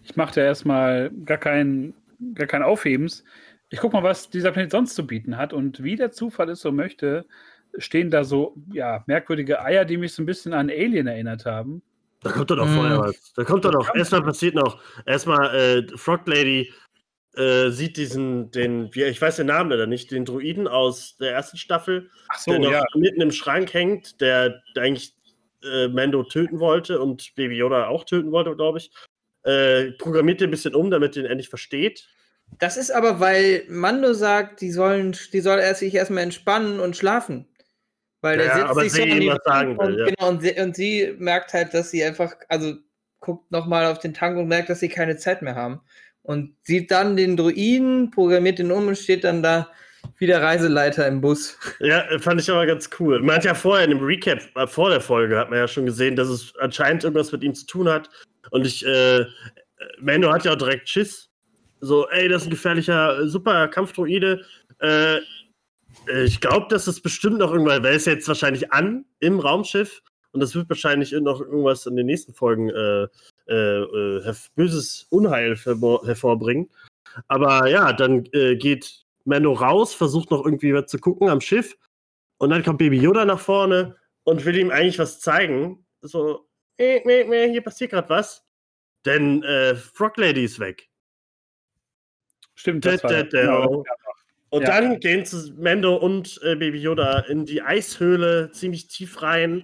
[0.02, 1.94] Ich mache da erstmal gar kein,
[2.34, 3.26] gar kein Aufhebens.
[3.72, 5.52] Ich guck mal, was dieser Planet sonst zu bieten hat.
[5.52, 7.26] Und wie der Zufall es so möchte,
[7.78, 11.82] stehen da so ja, merkwürdige Eier, die mich so ein bisschen an Alien erinnert haben.
[12.22, 12.76] Da kommt doch noch Mm.
[12.76, 13.34] vorher was.
[13.34, 13.94] Da kommt doch noch.
[13.94, 14.82] Erstmal passiert noch.
[15.06, 16.72] Erstmal, äh, Frog Lady
[17.36, 21.32] äh, sieht diesen, den, wie, ich weiß den Namen leider nicht, den Druiden aus der
[21.32, 22.84] ersten Staffel, Ach so, der noch ja.
[22.96, 25.16] mitten im Schrank hängt, der, der eigentlich
[25.64, 28.92] äh, Mando töten wollte und Baby Yoda auch töten wollte, glaube ich.
[29.44, 32.08] Äh, programmiert den ein bisschen um, damit den endlich versteht.
[32.60, 36.96] Das ist aber, weil Mando sagt, die sollen, die soll erst sich erstmal entspannen und
[36.96, 37.48] schlafen.
[38.22, 40.06] Weil der Ja, sitzt aber sich so sie an sagen will, und, ja.
[40.06, 42.76] genau, und, sie, und sie merkt halt, dass sie einfach, also
[43.20, 45.82] guckt nochmal auf den Tank und merkt, dass sie keine Zeit mehr haben.
[46.24, 49.70] Und sieht dann den Druiden, programmiert den um und steht dann da
[50.18, 51.58] wie der Reiseleiter im Bus.
[51.80, 53.22] Ja, äh, fand ich aber ganz cool.
[53.22, 55.86] Man hat ja vorher in dem Recap, äh, vor der Folge, hat man ja schon
[55.86, 58.10] gesehen, dass es anscheinend irgendwas mit ihm zu tun hat.
[58.52, 59.26] Und ich, äh,
[60.00, 61.30] Mando hat ja auch direkt Schiss.
[61.82, 64.46] So, ey, das ist ein gefährlicher, äh, super Kampfdroide.
[64.80, 65.18] Äh,
[66.08, 70.02] äh, ich glaube, dass es bestimmt noch irgendwann, weil es jetzt wahrscheinlich an im Raumschiff
[70.32, 73.10] und das wird wahrscheinlich noch irgendwas in den nächsten Folgen äh, äh, äh,
[74.56, 76.70] böses Unheil hervor- hervorbringen.
[77.28, 81.78] Aber ja, dann äh, geht Mando raus, versucht noch irgendwie was zu gucken am Schiff
[82.38, 85.86] und dann kommt Baby Yoda nach vorne und will ihm eigentlich was zeigen.
[86.02, 88.44] So, äh, äh, äh, hier passiert gerade was.
[89.06, 90.90] Denn äh, Frog Lady ist weg.
[92.56, 93.42] Stimmt, das Da, da, da.
[93.42, 93.84] genau.
[94.50, 94.68] Und Ja.
[94.68, 99.64] dann gehen zu Mando und äh, Baby Yoda in die Eishöhle ziemlich tief rein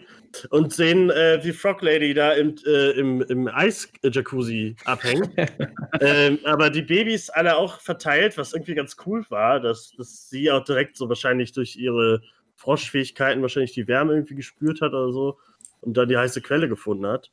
[0.50, 5.30] und sehen, äh, wie Frog Lady da im, äh, im, im Eis-Jacuzzi abhängt.
[6.02, 10.52] ähm, aber die Babys alle auch verteilt, was irgendwie ganz cool war, dass, dass sie
[10.52, 12.22] auch direkt so wahrscheinlich durch ihre
[12.56, 15.38] Froschfähigkeiten wahrscheinlich die Wärme irgendwie gespürt hat oder so
[15.82, 17.32] und dann die heiße Quelle gefunden hat.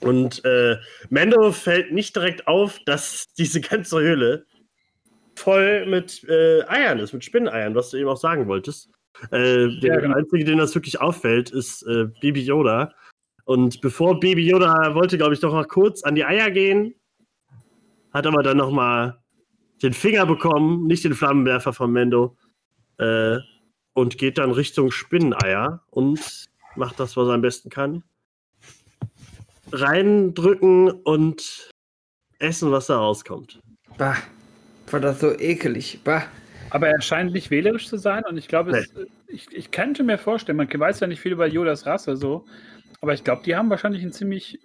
[0.00, 0.78] Und äh,
[1.10, 4.46] Mando fällt nicht direkt auf, dass diese ganze Höhle
[5.36, 8.90] voll mit äh, Eiern ist, mit Spinneneiern, was du eben auch sagen wolltest.
[9.30, 10.16] Äh, der Ja, genau.
[10.16, 12.92] einzige, dem das wirklich auffällt, ist äh, Baby Yoda.
[13.44, 16.94] Und bevor Baby Yoda wollte, glaube ich, doch noch kurz an die Eier gehen,
[18.12, 19.18] hat aber dann noch mal
[19.82, 22.36] den Finger bekommen, nicht den Flammenwerfer von Mendo,
[22.98, 23.38] äh,
[23.92, 28.02] und geht dann Richtung Spinneneier und macht das, was er am besten kann.
[29.72, 31.70] Reindrücken und
[32.38, 33.60] essen, was da rauskommt.
[33.98, 34.16] Bah,
[34.90, 36.00] war das so ekelig.
[36.04, 36.24] Bah.
[36.70, 38.92] Aber er scheint nicht wählerisch zu sein und ich glaube, es,
[39.26, 42.44] ich, ich könnte mir vorstellen, man weiß ja nicht viel über Yodas Rasse so,
[43.00, 44.58] aber ich glaube, die haben wahrscheinlich einen ziemlich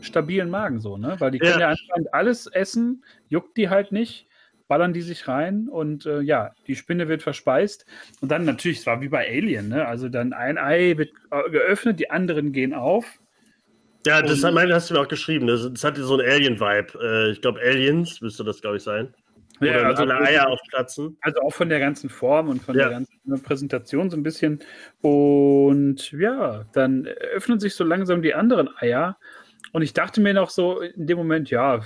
[0.00, 1.16] stabilen Magen so, ne?
[1.18, 1.60] Weil die können Ja.
[1.60, 4.26] ja, anscheinend alles essen, juckt die halt nicht,
[4.68, 7.86] ballern die sich rein und äh, ja, die Spinne wird verspeist
[8.20, 9.86] und dann natürlich, es war wie bei Alien, ne?
[9.86, 13.18] Also dann ein Ei wird äh, geöffnet, die anderen gehen auf.
[14.06, 15.46] Ja, das hat, meine, hast du mir auch geschrieben.
[15.46, 16.98] Das, das hatte so einen Alien-Vibe.
[17.02, 19.14] Äh, ich glaube, Aliens müsste das, glaube ich, sein.
[19.60, 21.16] Oder Ja, also- alle Eier aufplatzen.
[21.20, 22.84] Also auch von der ganzen Form und von Ja.
[22.84, 24.60] der ganzen ne, Präsentation so ein bisschen.
[25.02, 29.18] Und ja, dann öffnen sich so langsam die anderen Eier.
[29.72, 31.80] Und ich dachte mir noch so in dem Moment, ja,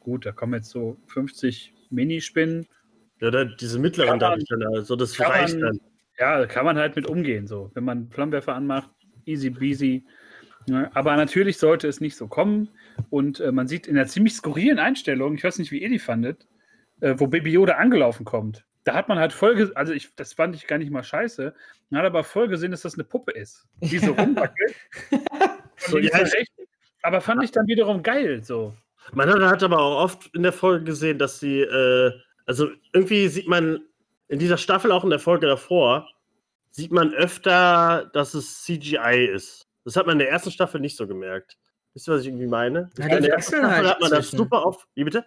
[0.00, 2.66] gut, da kommen jetzt so 50 Minispinnen.
[3.20, 5.80] Ja, da, diese mittleren ich dann, also das reicht man- dann.
[6.18, 7.46] Ja, da kann man halt mit umgehen.
[7.46, 8.90] So, wenn man Flammenwerfer anmacht,
[9.26, 10.04] easy peasy.
[10.66, 12.68] Ja, aber natürlich sollte es nicht so kommen.
[13.10, 15.98] Und äh, man sieht in einer ziemlich skurrilen Einstellung, ich weiß nicht, wie ihr die
[15.98, 16.46] fandet,
[17.02, 18.64] äh, wo Baby Yoda angelaufen kommt.
[18.84, 21.54] da hat man halt voll, also ich, das fand ich gar nicht mal scheiße.
[21.90, 24.74] Man hat aber voll gesehen, dass das eine Puppe ist, die so rumwackelt.
[25.76, 26.52] so, ja, echt,
[27.02, 28.74] aber fand ich dann wiederum geil, so.
[29.12, 32.12] Man hat aber auch oft in der Folge gesehen, dass sie, äh,
[32.46, 33.80] also irgendwie sieht man
[34.28, 36.08] in dieser Staffel, auch in der Folge davor,
[36.70, 39.66] sieht man öfter, dass es CGI ist.
[39.84, 41.58] Das hat man in der ersten Staffel nicht so gemerkt.
[41.94, 42.90] Wisst ihr, was ich irgendwie meine?
[42.96, 44.86] Ja, in der ersten Staffel halt hat man das super auf.
[44.94, 45.26] Wie bitte?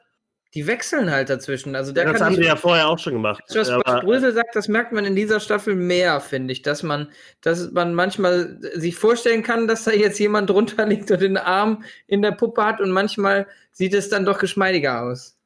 [0.55, 1.75] Die wechseln halt dazwischen.
[1.75, 3.43] Also der ja, das haben wir ja vorher auch schon gemacht.
[3.53, 7.09] Was ja, Brösel sagt, das merkt man in dieser Staffel mehr, finde ich, dass man,
[7.41, 11.83] dass man manchmal sich vorstellen kann, dass da jetzt jemand drunter liegt und den Arm
[12.07, 15.37] in der Puppe hat und manchmal sieht es dann doch geschmeidiger aus.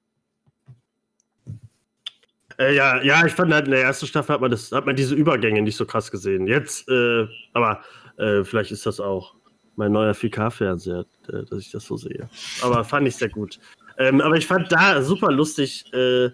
[2.60, 4.96] Äh, ja, ja, ich fand halt in der ersten Staffel hat man das, hat man
[4.96, 6.46] diese Übergänge nicht so krass gesehen.
[6.46, 7.82] Jetzt, äh, aber
[8.18, 9.34] äh, vielleicht ist das auch
[9.76, 12.30] mein neuer 4K-Fernseher, äh, dass ich das so sehe.
[12.62, 13.60] Aber fand ich sehr gut.
[14.00, 16.30] Ähm, aber ich fand da super lustig, äh,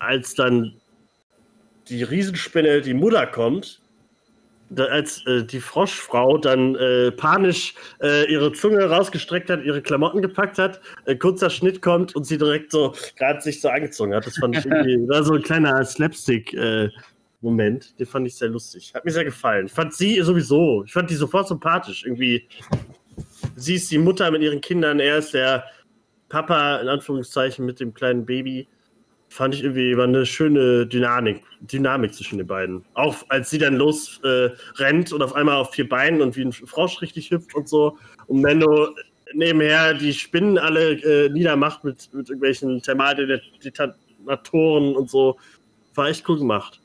[0.00, 0.74] als dann
[1.88, 3.80] die Riesenspinne, die Mutter kommt,
[4.70, 10.22] da, als äh, die Froschfrau dann äh, panisch äh, ihre Zunge rausgestreckt hat, ihre Klamotten
[10.22, 14.26] gepackt hat, äh, kurzer Schnitt kommt und sie direkt so gerade sich so angezogen hat.
[14.26, 17.84] Das fand ich irgendwie, war so ein kleiner Slapstick-Moment.
[17.84, 18.92] Äh, Den fand ich sehr lustig.
[18.94, 19.66] Hat mir sehr gefallen.
[19.66, 22.04] Ich fand sie sowieso, ich fand die sofort sympathisch.
[22.04, 22.46] Irgendwie,
[23.56, 25.64] sie ist die Mutter mit ihren Kindern, er ist der
[26.30, 28.66] Papa, in Anführungszeichen, mit dem kleinen Baby,
[29.28, 32.84] fand ich irgendwie war eine schöne Dynamik, Dynamik zwischen den beiden.
[32.94, 36.42] Auch als sie dann los äh, rennt und auf einmal auf vier Beinen und wie
[36.42, 37.96] ein Frosch richtig hüpft und so.
[38.26, 38.88] Und Menno
[39.32, 45.38] nebenher die Spinnen alle äh, niedermacht mit, mit irgendwelchen Thermaldetonatoren und so.
[45.94, 46.80] War echt cool gemacht.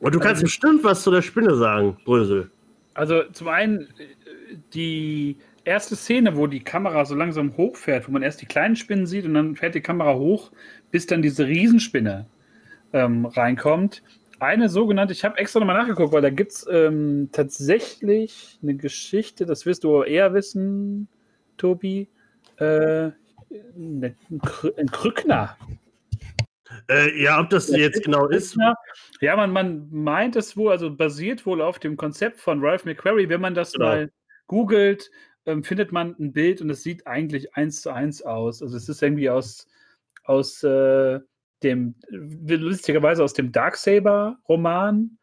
[0.00, 2.50] Und du kannst also, bestimmt was zu der Spinne sagen, Brösel.
[2.94, 3.88] Also zum einen,
[4.72, 9.06] die erste Szene, wo die Kamera so langsam hochfährt, wo man erst die kleinen Spinnen
[9.06, 10.52] sieht und dann fährt die Kamera hoch,
[10.90, 12.26] bis dann diese Riesenspinne
[12.92, 14.02] ähm, reinkommt.
[14.38, 19.44] Eine sogenannte, ich habe extra nochmal nachgeguckt, weil da gibt es ähm, tatsächlich eine Geschichte,
[19.44, 21.08] das wirst du eher wissen,
[21.56, 22.08] Tobi.
[22.56, 23.10] Äh,
[23.50, 24.16] ein,
[24.76, 25.56] ein Krückner.
[26.88, 28.56] Äh, ja, ob das jetzt genau ist.
[29.20, 33.28] Ja, man, man meint es wohl, also basiert wohl auf dem Konzept von Ralph McQuarrie,
[33.28, 33.86] wenn man das genau.
[33.86, 34.12] mal
[34.46, 35.10] googelt,
[35.46, 38.62] ähm, findet man ein Bild und es sieht eigentlich eins zu eins aus.
[38.62, 39.66] Also es ist irgendwie aus,
[40.24, 41.20] aus äh,
[41.62, 45.18] dem, lustigerweise aus dem Darksaber-Roman.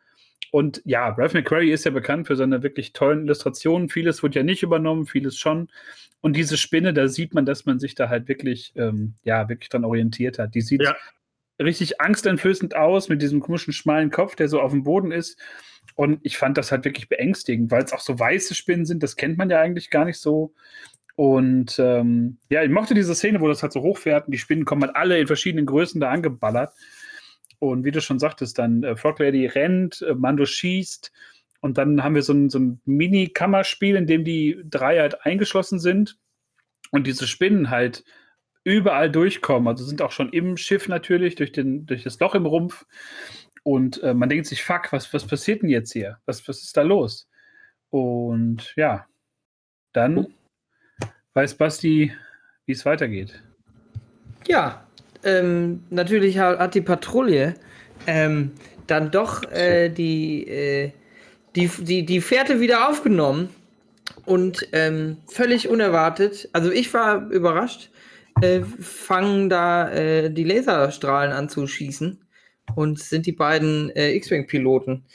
[0.51, 3.89] Und ja, Ralph McQuarrie ist ja bekannt für seine wirklich tollen Illustrationen.
[3.89, 5.69] Vieles wurde ja nicht übernommen, vieles schon.
[6.21, 9.69] Und diese Spinne, da sieht man, dass man sich da halt wirklich, ähm, ja, wirklich
[9.69, 10.55] dran orientiert hat.
[10.55, 10.95] Die sieht ja.
[11.59, 15.39] Richtig angsteinflößend aus mit diesem komischen schmalen Kopf, der so auf dem Boden ist.
[15.95, 19.01] Und ich fand das halt wirklich beängstigend, weil es auch so weiße Spinnen sind.
[19.03, 20.53] Das kennt man ja eigentlich gar nicht so.
[21.15, 24.65] Und ähm, ja, ich mochte diese Szene, wo das halt so hochfährt und die Spinnen
[24.65, 26.73] kommen halt alle in verschiedenen Größen da angeballert.
[27.57, 31.11] Und wie du schon sagtest, dann äh, Frog Lady rennt, äh, Mando schießt
[31.61, 35.79] und dann haben wir so ein, so ein Mini-Kammerspiel, in dem die drei halt eingeschlossen
[35.79, 36.19] sind
[36.91, 38.03] und diese Spinnen halt
[38.67, 39.69] überall durchkommen.
[39.69, 42.85] Also sind auch schon im Schiff natürlich, durch, den, durch das Loch im Rumpf.
[43.63, 46.17] Und äh, man denkt sich, fuck, was, was passiert denn jetzt hier?
[46.25, 47.29] Was, was ist da los?
[47.89, 49.05] Und ja,
[49.93, 50.27] dann
[51.33, 52.13] weiß Basti,
[52.65, 53.41] wie es weitergeht.
[54.47, 54.85] Ja,
[55.23, 57.53] ähm, natürlich hat die Patrouille
[58.05, 58.51] ähm,
[58.85, 60.91] dann doch äh, die, äh,
[61.55, 63.49] die, die, die Fährte wieder aufgenommen
[64.25, 67.89] und ähm, völlig unerwartet, also ich war überrascht,
[68.41, 72.23] äh, fangen da äh, die Laserstrahlen an zu schießen
[72.75, 75.05] und sind die beiden äh, X-Wing-Piloten,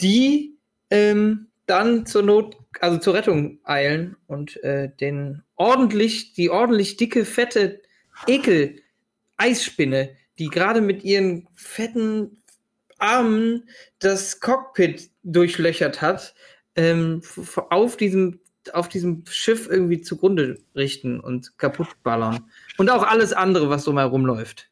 [0.00, 0.56] die
[0.90, 7.24] ähm, dann zur Not, also zur Rettung eilen und äh, den ordentlich, die ordentlich dicke,
[7.24, 7.80] fette
[8.26, 12.42] Ekel-Eisspinne, die gerade mit ihren fetten
[12.98, 13.68] Armen
[13.98, 16.34] das Cockpit durchlöchert hat,
[16.76, 17.22] ähm,
[17.70, 18.40] auf diesem
[18.74, 22.44] auf diesem Schiff irgendwie zugrunde richten und kaputt ballern.
[22.78, 24.68] Und auch alles andere, was so mal rumläuft.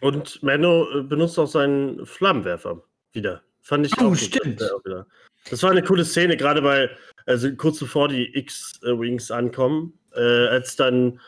[0.00, 2.82] Und Menno äh, benutzt auch seinen Flammenwerfer
[3.12, 3.42] wieder.
[3.60, 4.60] Fand ich oh, auch stimmt.
[4.60, 5.06] Wieder.
[5.50, 10.76] Das war eine coole Szene, gerade weil, also kurz bevor die X-Wings ankommen, äh, als
[10.76, 11.20] dann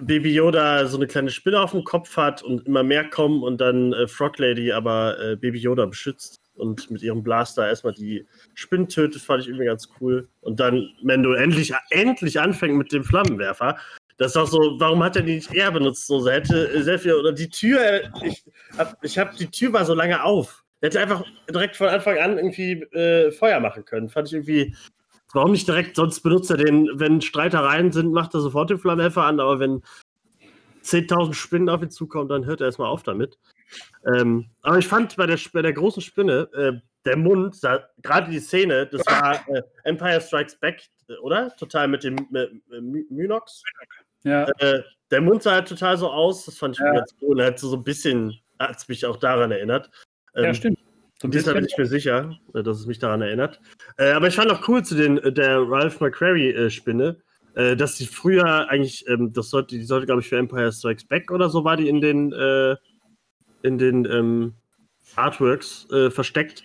[0.00, 3.60] Baby Yoda so eine kleine Spinne auf dem Kopf hat und immer mehr kommen und
[3.60, 8.26] dann äh, Frog Lady aber äh, Baby Yoda beschützt und mit ihrem Blaster erstmal die
[8.54, 10.28] Spinnen tötet, fand ich irgendwie ganz cool.
[10.40, 13.78] Und dann Mendo endlich, endlich anfängt mit dem Flammenwerfer.
[14.18, 16.06] Das ist auch so, warum hat er die nicht eher benutzt?
[16.06, 18.44] So, er hätte sehr viel, oder die Tür, ich
[18.76, 20.64] hab, ich hab, die Tür war so lange auf.
[20.80, 24.08] Er hätte einfach direkt von Anfang an irgendwie äh, Feuer machen können.
[24.08, 24.76] Fand ich irgendwie,
[25.32, 29.24] warum nicht direkt, sonst benutzt er den, wenn Streitereien sind, macht er sofort den Flammenhelfer
[29.24, 29.82] an, aber wenn
[30.84, 33.38] 10.000 Spinnen auf ihn zukommen, dann hört er erstmal auf damit.
[34.14, 36.72] Ähm, aber ich fand bei der, bei der großen Spinne, äh,
[37.04, 37.58] der Mund,
[38.02, 41.54] gerade die Szene, das war äh, Empire Strikes Back, äh, oder?
[41.56, 42.16] Total mit dem
[43.10, 43.62] Mynox.
[44.24, 44.46] Ja.
[44.58, 46.92] Äh, der Mund sah halt total so aus, das fand ich ja.
[46.92, 47.40] ganz cool.
[47.40, 49.90] Er hat so, ein bisschen, hat es mich auch daran erinnert.
[50.34, 50.78] Ähm, ja, stimmt.
[51.20, 53.60] So diesmal bin ich mir sicher, äh, dass es mich daran erinnert.
[53.96, 57.16] Äh, aber ich fand auch cool zu den, der Ralph McQuarrie-Spinne,
[57.54, 61.04] äh, dass die früher eigentlich, ähm, das sollte, die sollte, glaube ich, für Empire Strikes
[61.04, 62.76] Back oder so war die in den, äh,
[63.62, 64.54] in den ähm,
[65.16, 66.62] Artworks äh, versteckt.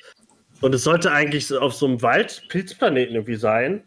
[0.62, 3.84] Und es sollte eigentlich auf so einem Wald-Pilzplaneten irgendwie sein.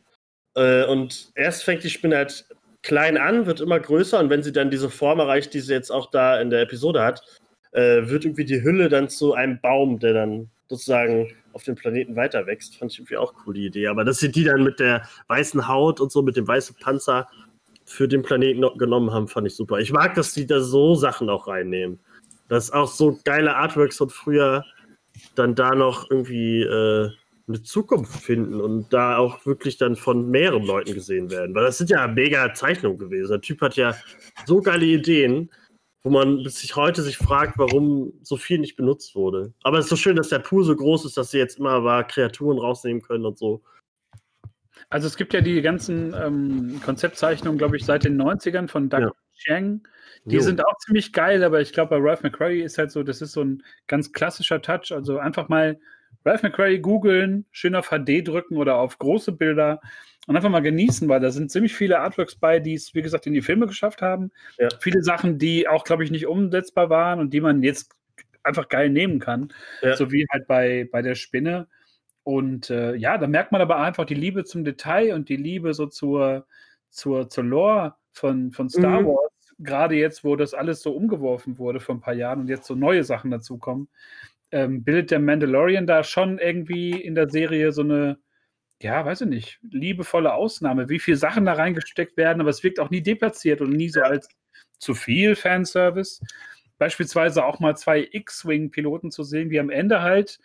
[0.54, 2.46] Äh, und erst fängt die Spinne halt
[2.82, 5.90] klein an, wird immer größer und wenn sie dann diese Form erreicht, die sie jetzt
[5.90, 7.22] auch da in der Episode hat,
[7.72, 12.16] äh, wird irgendwie die Hülle dann zu einem Baum, der dann sozusagen auf dem Planeten
[12.16, 12.76] weiter wächst.
[12.76, 13.88] Fand ich irgendwie auch cool, die Idee.
[13.88, 17.28] Aber dass sie die dann mit der weißen Haut und so, mit dem weißen Panzer
[17.84, 19.78] für den Planeten genommen haben, fand ich super.
[19.78, 21.98] Ich mag, dass die da so Sachen auch reinnehmen.
[22.50, 24.66] Dass auch so geile Artworks von früher
[25.34, 27.10] dann da noch irgendwie äh,
[27.48, 31.54] eine Zukunft finden und da auch wirklich dann von mehreren Leuten gesehen werden.
[31.54, 33.30] Weil das sind ja mega Zeichnungen gewesen.
[33.30, 33.96] Der Typ hat ja
[34.44, 35.50] so geile Ideen
[36.02, 39.52] wo man sich heute sich fragt, warum so viel nicht benutzt wurde.
[39.62, 41.70] Aber es ist so schön, dass der Pool so groß ist, dass sie jetzt immer
[41.70, 43.62] aber Kreaturen rausnehmen können und so.
[44.88, 49.00] Also es gibt ja die ganzen ähm, Konzeptzeichnungen, glaube ich, seit den 90ern von Doug
[49.00, 49.12] ja.
[49.34, 49.86] Chiang.
[50.24, 50.42] Die jo.
[50.42, 53.32] sind auch ziemlich geil, aber ich glaube, bei Ralph McCrary ist halt so, das ist
[53.32, 54.92] so ein ganz klassischer Touch.
[54.92, 55.78] Also einfach mal
[56.24, 59.80] Ralph McCrary googeln, schön auf HD drücken oder auf große Bilder
[60.26, 63.26] und einfach mal genießen, weil da sind ziemlich viele Artworks bei, die es, wie gesagt,
[63.26, 64.30] in die Filme geschafft haben.
[64.58, 64.68] Ja.
[64.80, 67.92] Viele Sachen, die auch, glaube ich, nicht umsetzbar waren und die man jetzt
[68.42, 69.52] einfach geil nehmen kann.
[69.82, 69.96] Ja.
[69.96, 71.68] So wie halt bei, bei der Spinne.
[72.22, 75.72] Und äh, ja, da merkt man aber einfach die Liebe zum Detail und die Liebe
[75.72, 76.46] so zur,
[76.90, 79.06] zur, zur Lore von, von Star mhm.
[79.06, 79.29] Wars.
[79.62, 82.74] Gerade jetzt, wo das alles so umgeworfen wurde vor ein paar Jahren und jetzt so
[82.74, 83.88] neue Sachen dazukommen,
[84.52, 88.18] ähm, bildet der Mandalorian da schon irgendwie in der Serie so eine,
[88.80, 92.80] ja, weiß ich nicht, liebevolle Ausnahme, wie viele Sachen da reingesteckt werden, aber es wirkt
[92.80, 94.28] auch nie deplatziert und nie so als
[94.78, 96.20] zu viel Fanservice.
[96.78, 100.38] Beispielsweise auch mal zwei X-Wing-Piloten zu sehen, wie am Ende halt,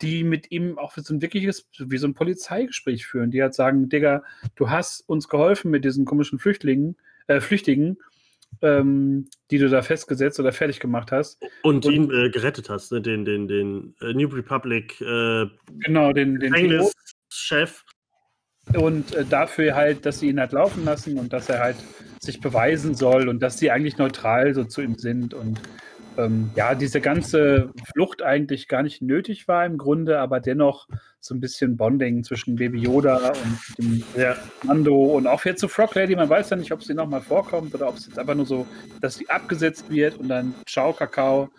[0.00, 3.88] die mit ihm auch so ein wirkliches, wie so ein Polizeigespräch führen, die halt sagen,
[3.88, 4.24] Digga,
[4.56, 6.96] du hast uns geholfen mit diesen komischen Flüchtlingen,
[7.28, 7.98] äh, Flüchtigen,
[8.62, 11.40] ähm, die du da festgesetzt oder fertig gemacht hast.
[11.62, 13.00] Und, und ihn äh, gerettet hast, ne?
[13.00, 15.46] den, den, den äh, New Republic äh,
[15.80, 16.54] genau, den, den
[17.30, 17.84] Chef.
[18.74, 21.76] Und äh, dafür halt, dass sie ihn halt laufen lassen und dass er halt
[22.20, 25.60] sich beweisen soll und dass sie eigentlich neutral so zu ihm sind und
[26.18, 30.88] ähm, ja, diese ganze Flucht eigentlich gar nicht nötig war im Grunde, aber dennoch
[31.20, 34.36] so ein bisschen Bonding zwischen Baby Yoda und dem ja.
[34.62, 36.16] Mando und auch jetzt zu Frog Lady.
[36.16, 38.66] Man weiß ja nicht, ob sie nochmal vorkommt oder ob es jetzt einfach nur so,
[39.00, 41.50] dass sie abgesetzt wird und dann Ciao Kakao.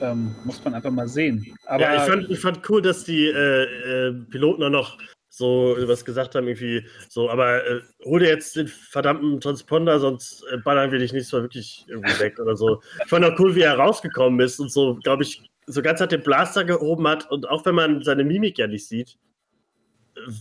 [0.00, 1.54] Ähm, muss man einfach mal sehen.
[1.66, 4.98] Aber ja, ich fand, ich fand cool, dass die äh, äh, Piloten auch noch
[5.34, 10.44] so was gesagt haben, irgendwie so, aber äh, hol dir jetzt den verdammten Transponder, sonst
[10.52, 12.82] äh, ballern wir dich nicht so wirklich irgendwie weg oder so.
[13.02, 16.12] Ich fand auch cool, wie er rausgekommen ist und so, glaube ich, so ganz hat
[16.12, 19.16] den Blaster gehoben hat und auch wenn man seine Mimik ja nicht sieht,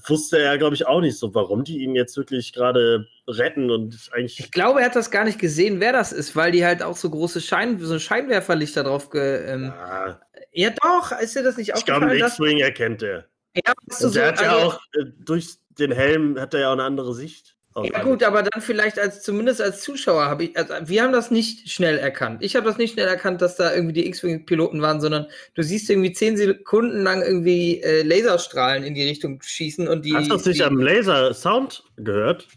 [0.07, 4.09] wusste er, glaube ich, auch nicht so, warum die ihn jetzt wirklich gerade retten und
[4.11, 4.41] eigentlich.
[4.41, 6.97] Ich glaube, er hat das gar nicht gesehen, wer das ist, weil die halt auch
[6.97, 9.45] so große Schein, so Scheinwerferlichter drauf ge.
[9.45, 10.19] Ähm, ja.
[10.51, 10.69] ja.
[10.81, 12.11] doch, ist dir das nicht aufgefallen?
[12.11, 13.30] Ich glaube, X-Wing erkennt er.
[13.55, 16.61] Ja, weißt du, so, der hat ja also, auch äh, durch den Helm hat er
[16.61, 17.55] ja auch eine andere Sicht.
[17.83, 21.31] Ja gut, aber dann vielleicht als zumindest als Zuschauer habe ich, also wir haben das
[21.31, 22.43] nicht schnell erkannt.
[22.43, 25.89] Ich habe das nicht schnell erkannt, dass da irgendwie die X-Wing-Piloten waren, sondern du siehst
[25.89, 30.13] irgendwie zehn Sekunden lang irgendwie äh, Laserstrahlen in die Richtung schießen und die.
[30.13, 32.49] Hast du das nicht am Laser-Sound gehört?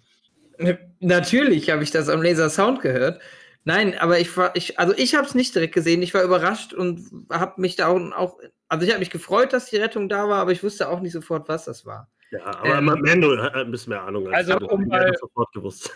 [0.98, 3.20] Natürlich habe ich das am Laser-Sound gehört.
[3.64, 6.03] Nein, aber ich war, ich, also ich habe es nicht direkt gesehen.
[6.03, 9.70] Ich war überrascht und habe mich da auch, auch also ich habe mich gefreut, dass
[9.70, 12.11] die Rettung da war, aber ich wusste auch nicht sofort, was das war.
[12.31, 14.29] Ja, aber ähm, Mando hat ein bisschen mehr Ahnung.
[14.29, 15.90] Als also um mal, sofort gewusst.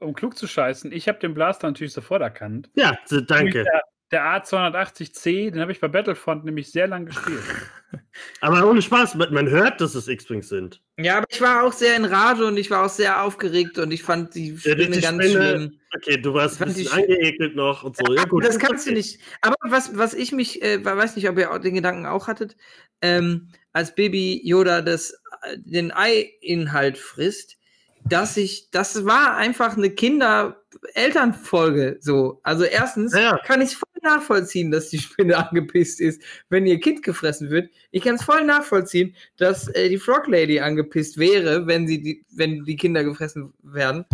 [0.00, 2.70] um klug zu scheißen, ich habe den Blaster natürlich sofort erkannt.
[2.74, 3.66] Ja, danke.
[4.10, 7.42] Der, der A280C, den habe ich bei Battlefront nämlich sehr lang gespielt.
[8.40, 10.80] aber ohne Spaß, man hört, dass es X-Wings sind.
[10.98, 13.92] Ja, aber ich war auch sehr in Rage und ich war auch sehr aufgeregt und
[13.92, 15.80] ich fand die Spinne ja, die ganz Spinne, schlimm.
[15.96, 18.12] Okay, du warst ein bisschen angeekelt noch und so.
[18.14, 18.44] Ja, gut.
[18.44, 19.20] Das kannst du nicht.
[19.40, 22.56] Aber was, was ich mich, äh, weiß nicht, ob ihr den Gedanken auch hattet,
[23.02, 27.59] ähm, als Baby Yoda das, äh, den Ei-Inhalt frisst,
[28.04, 32.40] dass ich, das war einfach eine Kinder-Elternfolge so.
[32.42, 33.38] Also erstens ja.
[33.44, 37.70] kann ich voll nachvollziehen, dass die Spinne angepisst ist, wenn ihr Kind gefressen wird.
[37.90, 42.24] Ich kann es voll nachvollziehen, dass äh, die Frog Lady angepisst wäre, wenn sie die,
[42.30, 44.04] wenn die Kinder gefressen werden.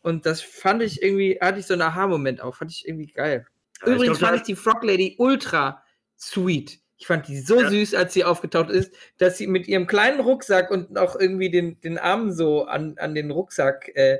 [0.00, 3.46] Und das fand ich irgendwie, hatte ich so einen Aha-Moment auch, fand ich irgendwie geil.
[3.80, 5.82] Ja, Übrigens ich glaub, fand ich die Frog Lady ultra
[6.16, 6.80] sweet.
[6.98, 7.70] Ich fand die so Ja.
[7.70, 11.80] süß, als sie aufgetaucht ist, dass sie mit ihrem kleinen Rucksack und auch irgendwie den,
[11.80, 14.18] den Arm so an, an den Rucksack äh,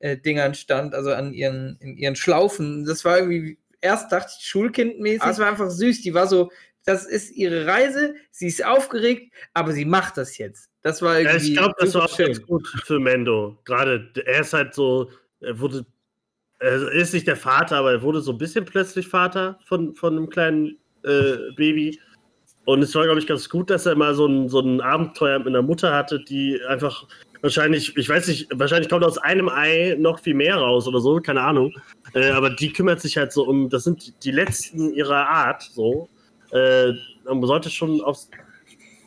[0.00, 2.84] äh, stand, also an ihren, in ihren Schlaufen.
[2.84, 6.02] Das war irgendwie, erst dachte ich Schulkindmäßig, es war einfach süß.
[6.02, 6.50] Die war so,
[6.84, 10.70] das ist ihre Reise, sie ist aufgeregt, aber sie macht das jetzt.
[10.82, 11.48] Das war Ja, irgendwie.
[11.52, 13.58] ich glaube, das war auch ganz gut für Mendo.
[13.64, 15.10] Gerade, er ist halt so,
[15.40, 15.86] er wurde,
[16.60, 20.16] er ist nicht der Vater, aber er wurde so ein bisschen plötzlich Vater von, von
[20.16, 22.00] einem kleinen äh, Baby.
[22.68, 25.38] Und es war, glaube ich, ganz gut, dass er mal so ein, so ein Abenteuer
[25.38, 27.06] mit einer Mutter hatte, die einfach
[27.40, 31.18] wahrscheinlich, ich weiß nicht, wahrscheinlich kommt aus einem Ei noch viel mehr raus oder so,
[31.18, 31.72] keine Ahnung.
[32.12, 36.10] Äh, aber die kümmert sich halt so um, das sind die letzten ihrer Art, so.
[36.52, 36.92] Äh,
[37.24, 38.28] man sollte schon aufs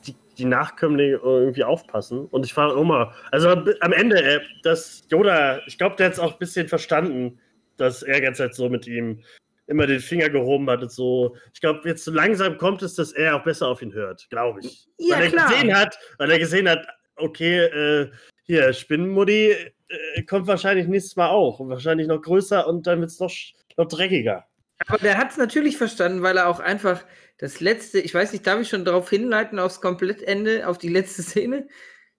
[0.08, 2.26] die, die Nachkömmlinge irgendwie aufpassen.
[2.32, 6.20] Und ich war mal, also am Ende, äh, dass Yoda, ich glaube, der hat es
[6.20, 7.38] auch ein bisschen verstanden,
[7.78, 9.22] dass er ganz halt so mit ihm
[9.72, 11.36] immer den Finger gehoben hat und so.
[11.54, 14.60] Ich glaube, jetzt so langsam kommt es, dass er auch besser auf ihn hört, glaube
[14.62, 14.88] ich.
[14.98, 15.50] Ja, weil er klar.
[15.50, 18.12] gesehen hat, weil er gesehen hat, okay, äh,
[18.44, 19.56] hier, Spinnenmutti
[19.88, 21.60] äh, kommt wahrscheinlich nächstes Mal auch.
[21.60, 23.32] Und wahrscheinlich noch größer und dann wird es noch,
[23.78, 24.46] noch dreckiger.
[24.88, 27.06] Aber der hat es natürlich verstanden, weil er auch einfach
[27.38, 31.24] das letzte, ich weiß nicht, darf ich schon darauf hinleiten, aufs Komplettende, auf die letzte
[31.24, 31.68] Szene,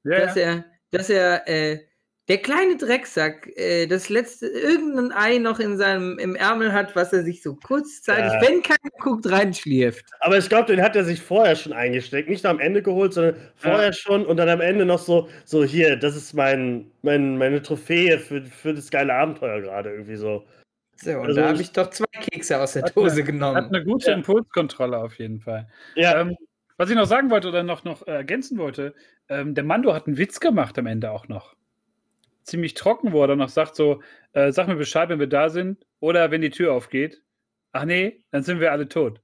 [0.05, 0.43] Ja, dass ja.
[0.43, 1.81] er, dass er, äh,
[2.29, 7.13] der kleine Drecksack, äh, das letzte, irgendein Ei noch in seinem, im Ärmel hat, was
[7.13, 8.41] er sich so kurzzeitig, Ja.
[8.43, 10.05] wenn keiner guckt, reinschlierft.
[10.21, 12.29] Aber ich glaube, den hat er sich vorher schon eingesteckt.
[12.29, 15.65] Nicht nur am Ende geholt, sondern vorher schon und dann am Ende noch so, so
[15.65, 20.45] hier, das ist mein, mein, meine Trophäe für, für das geile Abenteuer gerade irgendwie so.
[20.97, 23.57] So, und Also da habe ich- doch zwei Kekse aus der Hat Dose Hat genommen.
[23.67, 24.17] eine gute Ja.
[24.17, 25.67] Impulskontrolle auf jeden Fall.
[25.97, 26.37] Ja, Ähm,
[26.77, 28.95] was ich noch sagen wollte oder noch, noch äh, ergänzen wollte,
[29.29, 31.55] ähm, der Mando hat einen Witz gemacht am Ende auch noch.
[32.45, 35.49] Ziemlich trocken, wo er dann noch sagt so, äh, sag mir Bescheid, wenn wir da
[35.49, 37.23] sind oder wenn die Tür aufgeht.
[37.73, 39.21] Ach nee, dann sind wir alle tot.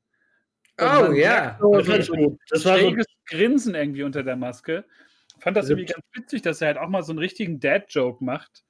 [0.81, 1.59] Und Oh, man ja.
[1.61, 2.39] So, das so.
[2.51, 4.85] Das war so, schräges Grinsen irgendwie unter der Maske.
[5.41, 8.25] Fand das Also- irgendwie ganz witzig, dass er halt auch mal so einen richtigen Dad-Joke
[8.25, 8.63] macht.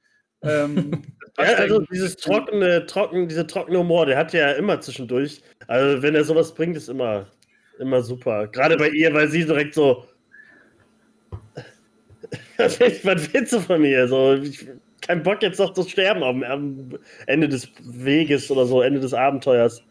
[0.42, 1.03] Ähm,
[1.38, 5.42] ja, also dieses trockene, trocken, diese trockene Humor, der hat ja immer zwischendurch.
[5.66, 7.26] Also wenn er sowas bringt, ist immer,
[7.78, 8.46] immer super.
[8.49, 10.07] Gerade bei ihr, weil sie direkt so.
[12.59, 12.80] Was
[13.32, 14.09] willst du von mir?
[14.09, 14.66] So, ich,
[15.00, 19.14] kein Bock jetzt noch zu sterben am, am Ende des Weges oder so, Ende des
[19.14, 19.82] Abenteuers.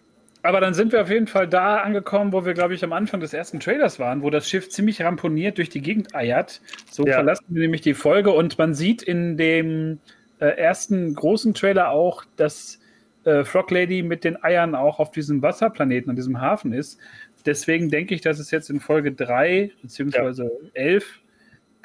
[0.43, 3.19] Aber dann sind wir auf jeden Fall da angekommen, wo wir, glaube ich, am Anfang
[3.19, 6.61] des ersten Trailers waren, wo das Schiff ziemlich ramponiert durch die Gegend eiert.
[6.91, 7.15] So Ja.
[7.15, 9.99] verlassen wir nämlich die Folge und man sieht in dem
[10.39, 12.79] äh, ersten großen Trailer auch, dass
[13.25, 16.99] äh, Frog Lady mit den Eiern auch auf diesem Wasserplaneten, an diesem Hafen ist.
[17.45, 21.21] Deswegen denke ich, dass es jetzt in Folge 3 beziehungsweise 11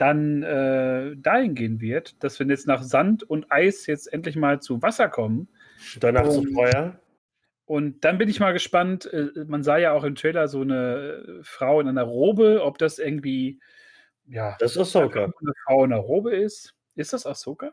[0.03, 4.61] dann äh, dahin gehen wird, dass wir jetzt nach Sand und Eis jetzt endlich mal
[4.61, 5.49] zu Wasser kommen.
[6.01, 6.99] Danach zu Und- Feuer.
[7.65, 11.25] Und dann bin ich mal gespannt, äh, man sah ja auch im Trailer so eine
[11.41, 13.61] äh, Frau in einer Robe, ob das irgendwie,
[14.27, 15.25] ja, Das ist Ahsoka.
[15.25, 16.75] eine Frau in einer Robe ist.
[16.97, 17.73] Ist das Ahsoka?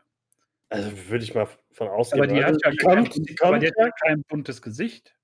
[0.70, 2.22] Also würde ich mal von ausgehen.
[2.22, 5.14] Aber die Also, hat ja kein, kommt, die aber kommt die hat kein buntes Gesicht.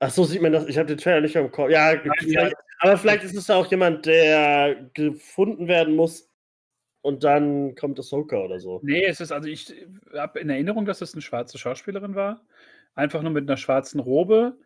[0.00, 0.66] Ach so, sieht man das.
[0.66, 1.70] Ich habe den Trailer nicht mehr im Kopf.
[1.70, 6.27] Ja, die vielleicht, aber vielleicht ist es ja auch jemand, der gefunden werden muss
[7.02, 8.80] und dann kommt Ahsoka oder so.
[8.82, 9.74] Nee, es ist, also ich
[10.14, 12.44] habe in Erinnerung, dass es eine schwarze Schauspielerin war.
[12.94, 14.56] Einfach nur mit einer schwarzen Robe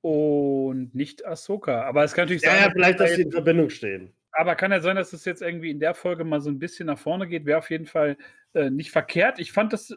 [0.00, 1.82] und nicht Ahsoka.
[1.82, 4.12] Aber es kann natürlich Ja, sein, ja, dass vielleicht, da dass sie in Verbindung stehen.
[4.32, 6.86] Aber kann ja sein, dass es jetzt irgendwie in der Folge mal so ein bisschen
[6.86, 7.44] nach vorne geht.
[7.44, 8.16] Wäre auf jeden Fall
[8.54, 9.38] äh, nicht verkehrt.
[9.38, 9.96] Ich fand das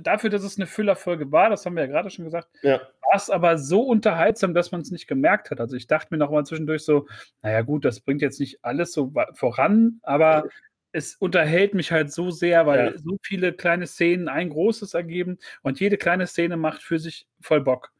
[0.00, 2.80] dafür, dass es eine Füllerfolge war, das haben wir ja gerade schon gesagt, Ja.
[3.02, 5.60] war es aber so unterhaltsam, dass man es nicht gemerkt hat.
[5.60, 7.06] Also ich dachte mir noch mal zwischendurch so,
[7.42, 10.48] naja gut, das bringt jetzt nicht alles so voran, aber
[10.96, 12.98] es unterhält mich halt so sehr, weil Ja.
[12.98, 17.60] so viele kleine Szenen ein großes ergeben und jede kleine Szene macht für sich voll
[17.60, 17.92] Bock.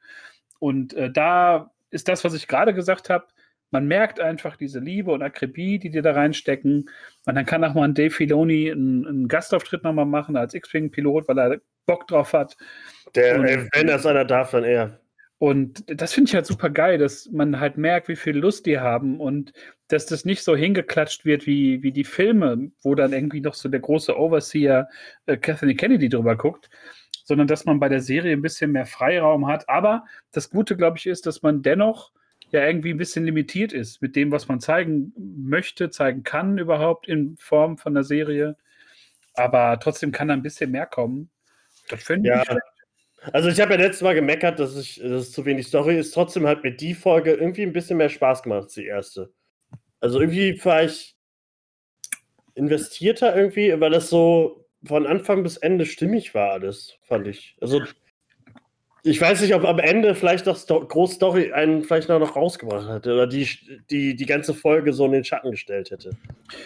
[0.59, 3.27] Und äh, da ist das, was ich gerade gesagt habe,
[3.71, 6.89] man merkt einfach diese Liebe und Akribie, die die da reinstecken.
[7.27, 11.29] Und dann kann auch mal ein Dave Filoni einen, einen Gastauftritt nochmal machen als X-Wing-Pilot,
[11.29, 12.57] weil er Bock drauf hat.
[13.15, 14.99] Der, Und- äh, wenn das einer darf, dann er.
[15.39, 18.79] Und das finde ich halt super geil, dass man halt merkt, wie viel Lust die
[18.79, 19.53] haben und
[19.89, 23.69] dass das nicht so hingeklatscht wird wie, wie die Filme, wo dann irgendwie noch so
[23.69, 24.89] der große Overseer
[25.27, 26.71] äh, Kathleen Kennedy drüber guckt,
[27.25, 29.69] sondern dass man bei der Serie ein bisschen mehr Freiraum hat.
[29.69, 32.13] Aber das Gute, glaube ich, ist, dass man dennoch
[32.51, 37.09] ja irgendwie ein bisschen limitiert ist mit dem, was man zeigen möchte, zeigen kann überhaupt
[37.09, 38.57] in Form von der Serie.
[39.35, 41.29] Aber trotzdem kann da ein bisschen mehr kommen.
[41.91, 42.45] Das finde ich Ja.
[42.45, 42.76] schlecht.
[43.33, 46.13] Also ich habe ja letztes Mal gemeckert, dass, ich, dass es zu wenig Story ist.
[46.13, 49.33] Trotzdem hat mir die Folge irgendwie ein bisschen mehr Spaß gemacht als die erste.
[50.01, 51.17] Also irgendwie war ich
[52.55, 57.57] investierter irgendwie, weil das so von Anfang bis Ende stimmig war alles, fand ich.
[57.61, 57.83] Also
[59.07, 63.15] ich weiß nicht, ob am Ende vielleicht noch Sto Großstory einen vielleicht noch rausgebracht hätte
[63.15, 63.49] oder die,
[63.89, 66.11] die die ganze Folge so in den Schatten gestellt hätte.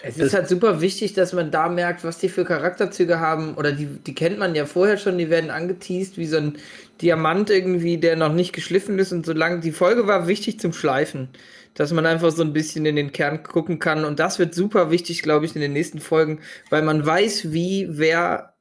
[0.03, 3.57] Es ist halt super wichtig, dass man da merkt, was die für Charakterzüge haben.
[3.57, 6.57] Oder die, die kennt man ja vorher schon, die werden angeteased wie so ein
[7.03, 9.13] Diamant irgendwie, der noch nicht geschliffen ist.
[9.13, 11.29] Und solange die Folge war wichtig zum Schleifen,
[11.75, 14.07] dass man einfach so ein bisschen in den Kern gucken kann.
[14.07, 17.87] Und das wird super wichtig, glaube ich, in den nächsten Folgen, weil man weiß, wie
[17.91, 18.55] wer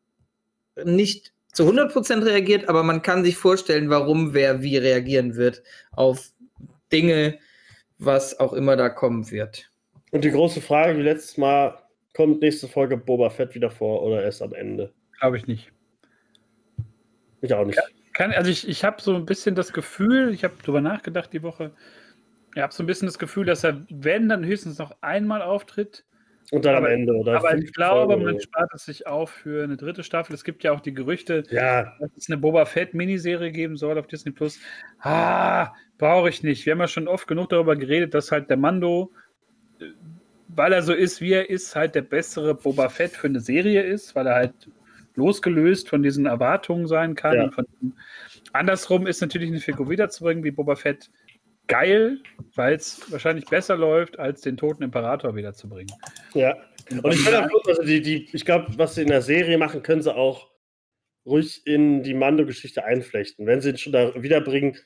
[0.83, 6.31] nicht zu 100% reagiert, aber man kann sich vorstellen, warum wer wie reagieren wird auf
[6.91, 7.39] Dinge,
[7.97, 9.69] was auch immer da kommen wird.
[10.11, 11.77] Und die große Frage, wie letztes Mal,
[12.13, 14.91] kommt nächste Folge Boba Fett wieder vor oder erst am Ende?
[15.19, 15.71] Glaube ich nicht.
[17.41, 17.79] Ich auch nicht.
[18.13, 21.43] Kann, also ich, ich habe so ein bisschen das Gefühl, ich habe darüber nachgedacht die
[21.43, 21.71] Woche,
[22.55, 26.03] ich habe so ein bisschen das Gefühl, dass er, wenn dann höchstens noch einmal auftritt,
[26.51, 27.37] und dann aber, am Ende, oder?
[27.37, 28.31] Aber ich glaube, Folge.
[28.31, 30.33] man spart es sich auf für eine dritte Staffel.
[30.33, 31.95] Es gibt ja auch die Gerüchte, ja.
[31.99, 34.59] dass es eine Boba Fett-Miniserie geben soll auf Disney Plus.
[34.99, 36.65] Ah, brauche ich nicht.
[36.65, 39.11] Wir haben ja schon oft genug darüber geredet, dass halt der Mando,
[39.79, 39.85] äh,
[40.47, 43.83] weil er so ist, wie er ist, halt der bessere Boba Fett für eine Serie
[43.83, 44.53] ist, weil er halt
[45.15, 47.35] losgelöst von diesen Erwartungen sein kann.
[47.35, 47.49] Ja.
[48.53, 51.11] Andersrum ist natürlich eine Figur wiederzubringen wie Boba Fett
[51.69, 52.17] geil,
[52.55, 55.95] weil es wahrscheinlich besser läuft, als den toten Imperator wiederzubringen.
[56.33, 56.57] Ja.
[56.91, 59.83] Und ich finde auch, also die, die, ich glaube, was sie in der Serie machen,
[59.83, 60.49] können sie auch
[61.25, 63.45] ruhig in die Mando-Geschichte einflechten.
[63.45, 64.77] Wenn sie ihn schon da wiederbringen,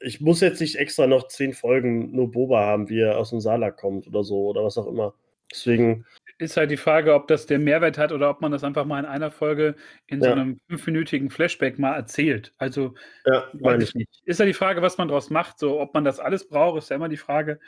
[0.00, 3.40] ich muss jetzt nicht extra noch zehn Folgen nur Boba haben, wie er aus dem
[3.40, 5.14] Salak kommt oder so oder was auch immer.
[5.50, 6.04] Deswegen
[6.38, 9.00] ist halt die Frage, ob das den Mehrwert hat oder ob man das einfach mal
[9.00, 9.74] in einer Folge
[10.06, 10.26] in ja.
[10.26, 12.54] so einem fünfminütigen Flashback mal erzählt.
[12.58, 12.94] Also,
[13.26, 14.22] ja, weiß ich nicht.
[14.24, 15.58] Ist ja die Frage, was man daraus macht.
[15.58, 17.58] So, ob man das alles braucht, ist ja immer die Frage.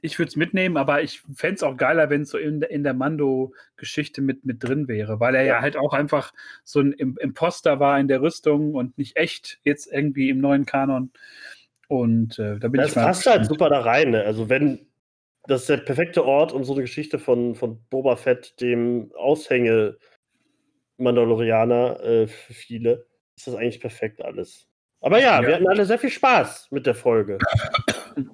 [0.00, 2.84] Ich würde es mitnehmen, aber ich fände es auch geiler, wenn es so in, in
[2.84, 5.54] der Mando-Geschichte mit, mit drin wäre, weil er ja.
[5.54, 6.32] ja halt auch einfach
[6.64, 11.10] so ein Imposter war in der Rüstung und nicht echt jetzt irgendwie im neuen Kanon.
[11.88, 13.06] Und äh, da bin das ich mal.
[13.06, 14.10] Das passt halt super da rein.
[14.10, 14.22] Ne?
[14.22, 14.86] Also, wenn,
[15.46, 19.96] das ist der perfekte Ort, um so eine Geschichte von, von Boba Fett, dem Aushänge
[20.98, 24.68] Mandalorianer, äh, für viele, ist das eigentlich perfekt alles.
[25.00, 27.38] Aber ja, ja, wir hatten alle sehr viel Spaß mit der Folge.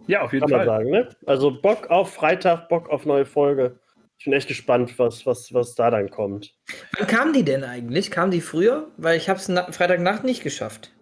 [0.09, 0.67] Ja, auf jeden Kann Fall.
[0.67, 1.09] Sagen, ne?
[1.27, 3.79] Also Bock auf Freitag, Bock auf neue Folge.
[4.19, 6.55] Ich bin echt gespannt, was, was, was da dann kommt.
[6.99, 8.11] Wann kam die denn eigentlich?
[8.11, 8.91] Kam die früher?
[8.97, 9.47] Weil ich habe es
[9.77, 10.93] Freitagnacht nicht geschafft.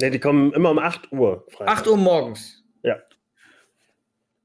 [0.00, 1.46] Ne, die kommen immer um 8 Uhr.
[1.48, 1.78] Freitag.
[1.78, 2.63] 8 Uhr morgens.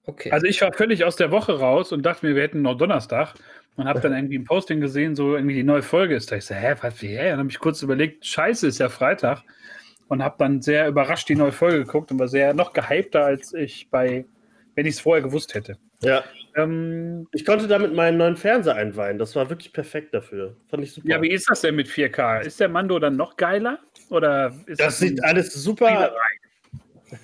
[0.09, 0.31] Okay.
[0.31, 3.35] Also ich war völlig aus der Woche raus und dachte mir, wir hätten noch Donnerstag
[3.75, 6.35] und habe dann irgendwie ein Posting gesehen, so irgendwie die neue Folge ist da.
[6.35, 7.31] Ich so, hä, was, wie, hä?
[7.31, 9.43] Und habe ich kurz überlegt, scheiße, ist ja Freitag
[10.07, 13.53] und habe dann sehr überrascht die neue Folge geguckt und war sehr noch gehypter, als
[13.53, 14.25] ich bei,
[14.73, 15.77] wenn ich es vorher gewusst hätte.
[16.01, 16.23] Ja.
[16.55, 19.19] Ähm, ich konnte damit meinen neuen Fernseher einweihen.
[19.19, 20.57] Das war wirklich perfekt dafür.
[20.69, 21.07] Fand ich super.
[21.07, 22.41] Ja, wie ist das denn mit 4K?
[22.41, 23.79] Ist der Mando dann noch geiler?
[24.09, 26.15] Oder ist das, das sieht alles super.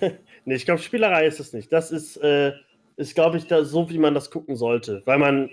[0.44, 1.72] nee, ich glaube, Spielerei ist es nicht.
[1.72, 2.52] Das ist, äh,
[2.96, 5.02] ist, glaube ich, da, so, wie man das gucken sollte.
[5.04, 5.50] Weil man,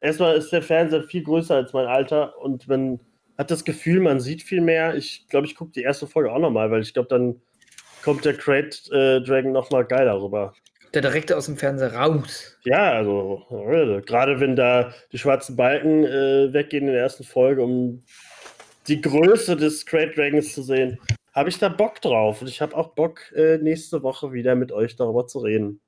[0.00, 3.00] erstmal ist der Fernseher viel größer als mein Alter und man
[3.38, 4.94] hat das Gefühl, man sieht viel mehr.
[4.94, 7.40] Ich glaube, ich gucke die erste Folge auch nochmal, weil ich glaube, dann
[8.02, 10.54] kommt der Crate äh, Dragon nochmal geiler rüber.
[10.92, 12.58] Der direkt aus dem Fernseher raus.
[12.64, 17.62] Ja, also äh, gerade wenn da die schwarzen Balken äh, weggehen in der ersten Folge,
[17.62, 18.02] um
[18.88, 20.98] die Größe des Crate Dragons zu sehen,
[21.32, 22.42] habe ich da Bock drauf.
[22.42, 25.80] Und ich habe auch Bock, äh, nächste Woche wieder mit euch darüber zu reden.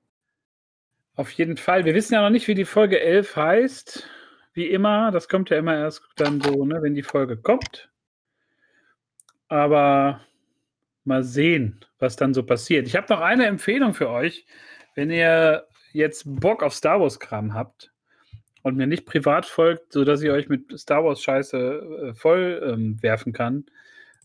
[1.14, 1.84] Auf jeden Fall.
[1.84, 4.08] Wir wissen ja noch nicht, wie die Folge 11 heißt.
[4.54, 7.90] Wie immer, das kommt ja immer erst dann so, ne, wenn die Folge kommt.
[9.48, 10.20] Aber
[11.04, 12.86] mal sehen, was dann so passiert.
[12.86, 14.46] Ich habe noch eine Empfehlung für euch.
[14.94, 17.92] Wenn ihr jetzt Bock auf Star Wars-Kram habt
[18.62, 21.58] und mir nicht privat folgt, sodass ich euch mit Star Wars-Scheiße
[22.10, 23.66] äh, voll ähm, werfen kann.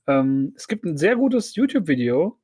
[0.08, 2.38] Ähm, es gibt ein sehr gutes YouTube-Video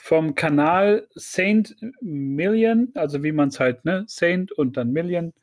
[0.00, 5.34] vom Kanal Saint Million, also wie man es halt, ne, Saint und dann Million,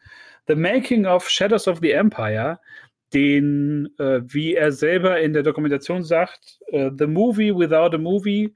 [0.47, 2.59] The Making of Shadows of the Empire,
[3.13, 8.53] den, äh, wie er selber in der Dokumentation sagt, äh, The Movie Without a Movie,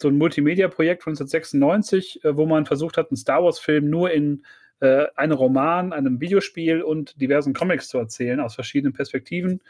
[0.00, 4.44] so ein Multimedia-Projekt von 1996, äh, wo man versucht hat, einen Star Wars-Film nur in
[4.80, 9.60] äh, einem Roman, einem Videospiel und diversen Comics zu erzählen aus verschiedenen Perspektiven.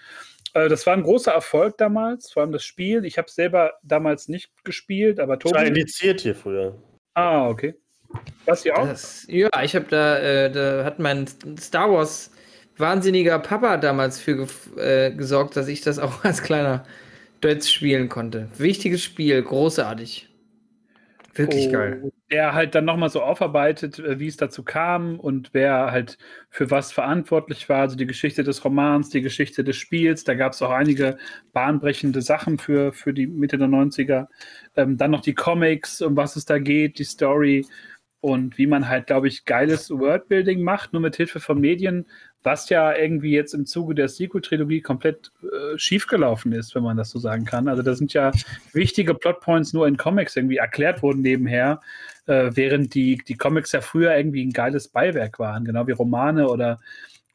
[0.54, 3.04] Äh, das war ein großer Erfolg damals, vor allem das Spiel.
[3.04, 5.54] Ich habe es selber damals nicht gespielt, aber Tobi.
[5.54, 6.74] Ich war indiziert hier früher.
[7.14, 7.74] Ah, okay.
[8.46, 8.86] Was hier auch?
[8.86, 11.26] Das, ja, ich habe da, äh, da hat mein
[11.58, 12.30] Star Wars
[12.78, 14.46] wahnsinniger Papa damals für
[14.76, 16.84] äh, gesorgt, dass ich das auch als kleiner
[17.42, 18.48] Dötz spielen konnte.
[18.56, 20.28] Wichtiges Spiel, großartig.
[21.34, 22.10] Wirklich geil.
[22.30, 26.18] Der halt dann nochmal so aufarbeitet, äh, wie es dazu kam und wer halt
[26.50, 27.80] für was verantwortlich war.
[27.80, 30.24] Also die Geschichte des Romans, die Geschichte des Spiels.
[30.24, 31.16] Da gab es auch einige
[31.54, 34.28] bahnbrechende Sachen für, für die Mitte der 90er.
[34.76, 37.66] Ähm, dann noch die Comics, um was es da geht, die Story
[38.20, 42.06] und wie man halt, glaube ich, geiles Wordbuilding macht, nur mit Hilfe von Medien,
[42.42, 47.10] was ja irgendwie jetzt im Zuge der Sequel-Trilogie komplett äh, schiefgelaufen ist, wenn man das
[47.10, 47.68] so sagen kann.
[47.68, 48.30] Also da sind ja
[48.72, 51.80] wichtige Plotpoints nur in Comics irgendwie erklärt worden nebenher,
[52.26, 56.48] äh, während die, die Comics ja früher irgendwie ein geiles Beiwerk waren, genau wie Romane
[56.48, 56.80] oder,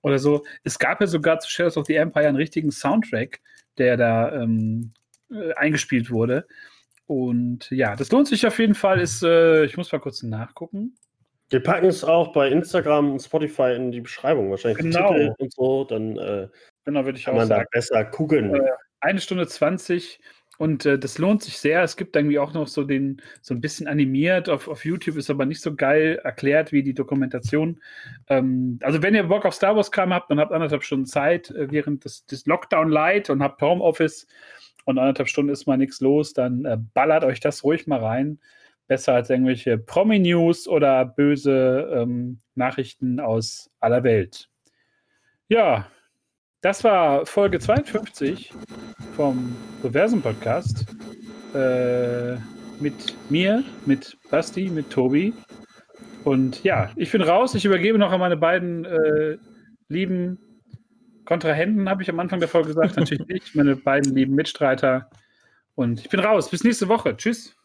[0.02, 0.44] oder so.
[0.64, 3.42] Es gab ja sogar zu Shadows of the Empire einen richtigen Soundtrack,
[3.78, 4.94] der da ähm,
[5.32, 6.48] äh, eingespielt wurde.
[7.06, 9.00] Und ja, das lohnt sich auf jeden Fall.
[9.00, 10.96] Ist, äh, ich muss mal kurz nachgucken.
[11.54, 15.14] Wir packen es auch bei Instagram und Spotify in die Beschreibung, wahrscheinlich genau.
[15.14, 16.48] Titel und so, dann äh,
[16.84, 17.68] genau, würde ich kann auch man sagen.
[17.72, 18.56] da besser gucken.
[18.56, 20.20] Äh, eine Stunde 20
[20.58, 21.84] und äh, das lohnt sich sehr.
[21.84, 25.30] Es gibt irgendwie auch noch so den, so ein bisschen animiert auf, auf YouTube, ist
[25.30, 27.80] aber nicht so geil erklärt wie die Dokumentation.
[28.30, 31.52] Ähm, also, wenn ihr Bock auf Star Wars Kram habt, dann habt anderthalb Stunden Zeit
[31.52, 34.26] äh, während des, des Lockdown Light und habt Homeoffice
[34.86, 38.40] und anderthalb Stunden ist mal nichts los, dann äh, ballert euch das ruhig mal rein.
[38.94, 44.50] Besser als irgendwelche Promi-News oder böse ähm, Nachrichten aus aller Welt.
[45.48, 45.88] Ja,
[46.62, 48.54] das war Folge 52
[49.16, 50.86] vom Reversum-Podcast.
[51.56, 52.36] Äh,
[52.80, 55.34] mit mir, mit Basti, mit Tobi.
[56.24, 57.56] Und ja, ich bin raus.
[57.56, 59.38] Ich übergebe noch an meine beiden äh,
[59.88, 60.38] lieben
[61.26, 62.96] Kontrahenten, habe ich am Anfang der Folge gesagt.
[62.96, 63.56] Natürlich nicht.
[63.56, 65.10] Meine beiden lieben Mitstreiter.
[65.74, 66.52] Und ich bin raus.
[66.52, 67.18] Bis nächste Woche.
[67.18, 67.56] Tschüss.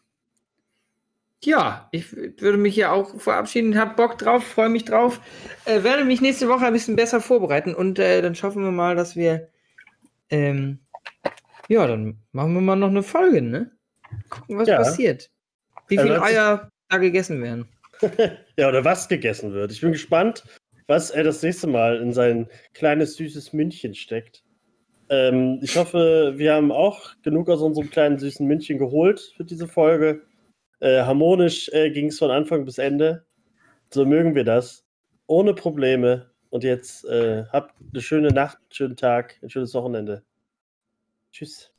[1.43, 5.21] Ja, ich würde mich ja auch verabschieden, habe Bock drauf, freue mich drauf.
[5.65, 8.95] Äh, werde mich nächste Woche ein bisschen besser vorbereiten und äh, dann schaffen wir mal,
[8.95, 9.49] dass wir.
[10.29, 10.79] Ähm,
[11.69, 13.71] ja, dann machen wir mal noch eine Folge, ne?
[14.29, 14.77] Gucken, was Ja.
[14.77, 15.29] passiert.
[15.87, 17.67] Wie Also viele Eier da gegessen werden.
[18.57, 19.71] ja, oder was gegessen wird.
[19.71, 20.43] Ich bin gespannt,
[20.87, 24.43] was er das nächste Mal in sein kleines, süßes Mündchen steckt.
[25.09, 29.67] Ähm, ich hoffe, wir haben auch genug aus unserem kleinen, süßen Mündchen geholt für diese
[29.67, 30.21] Folge.
[30.79, 33.25] Äh, harmonisch äh, ging es von Anfang bis Ende.
[33.93, 34.85] So mögen wir das.
[35.27, 36.31] Ohne Probleme.
[36.49, 40.23] Und jetzt äh, habt eine schöne Nacht, einen schönen Tag, ein schönes Wochenende.
[41.31, 41.71] Tschüss.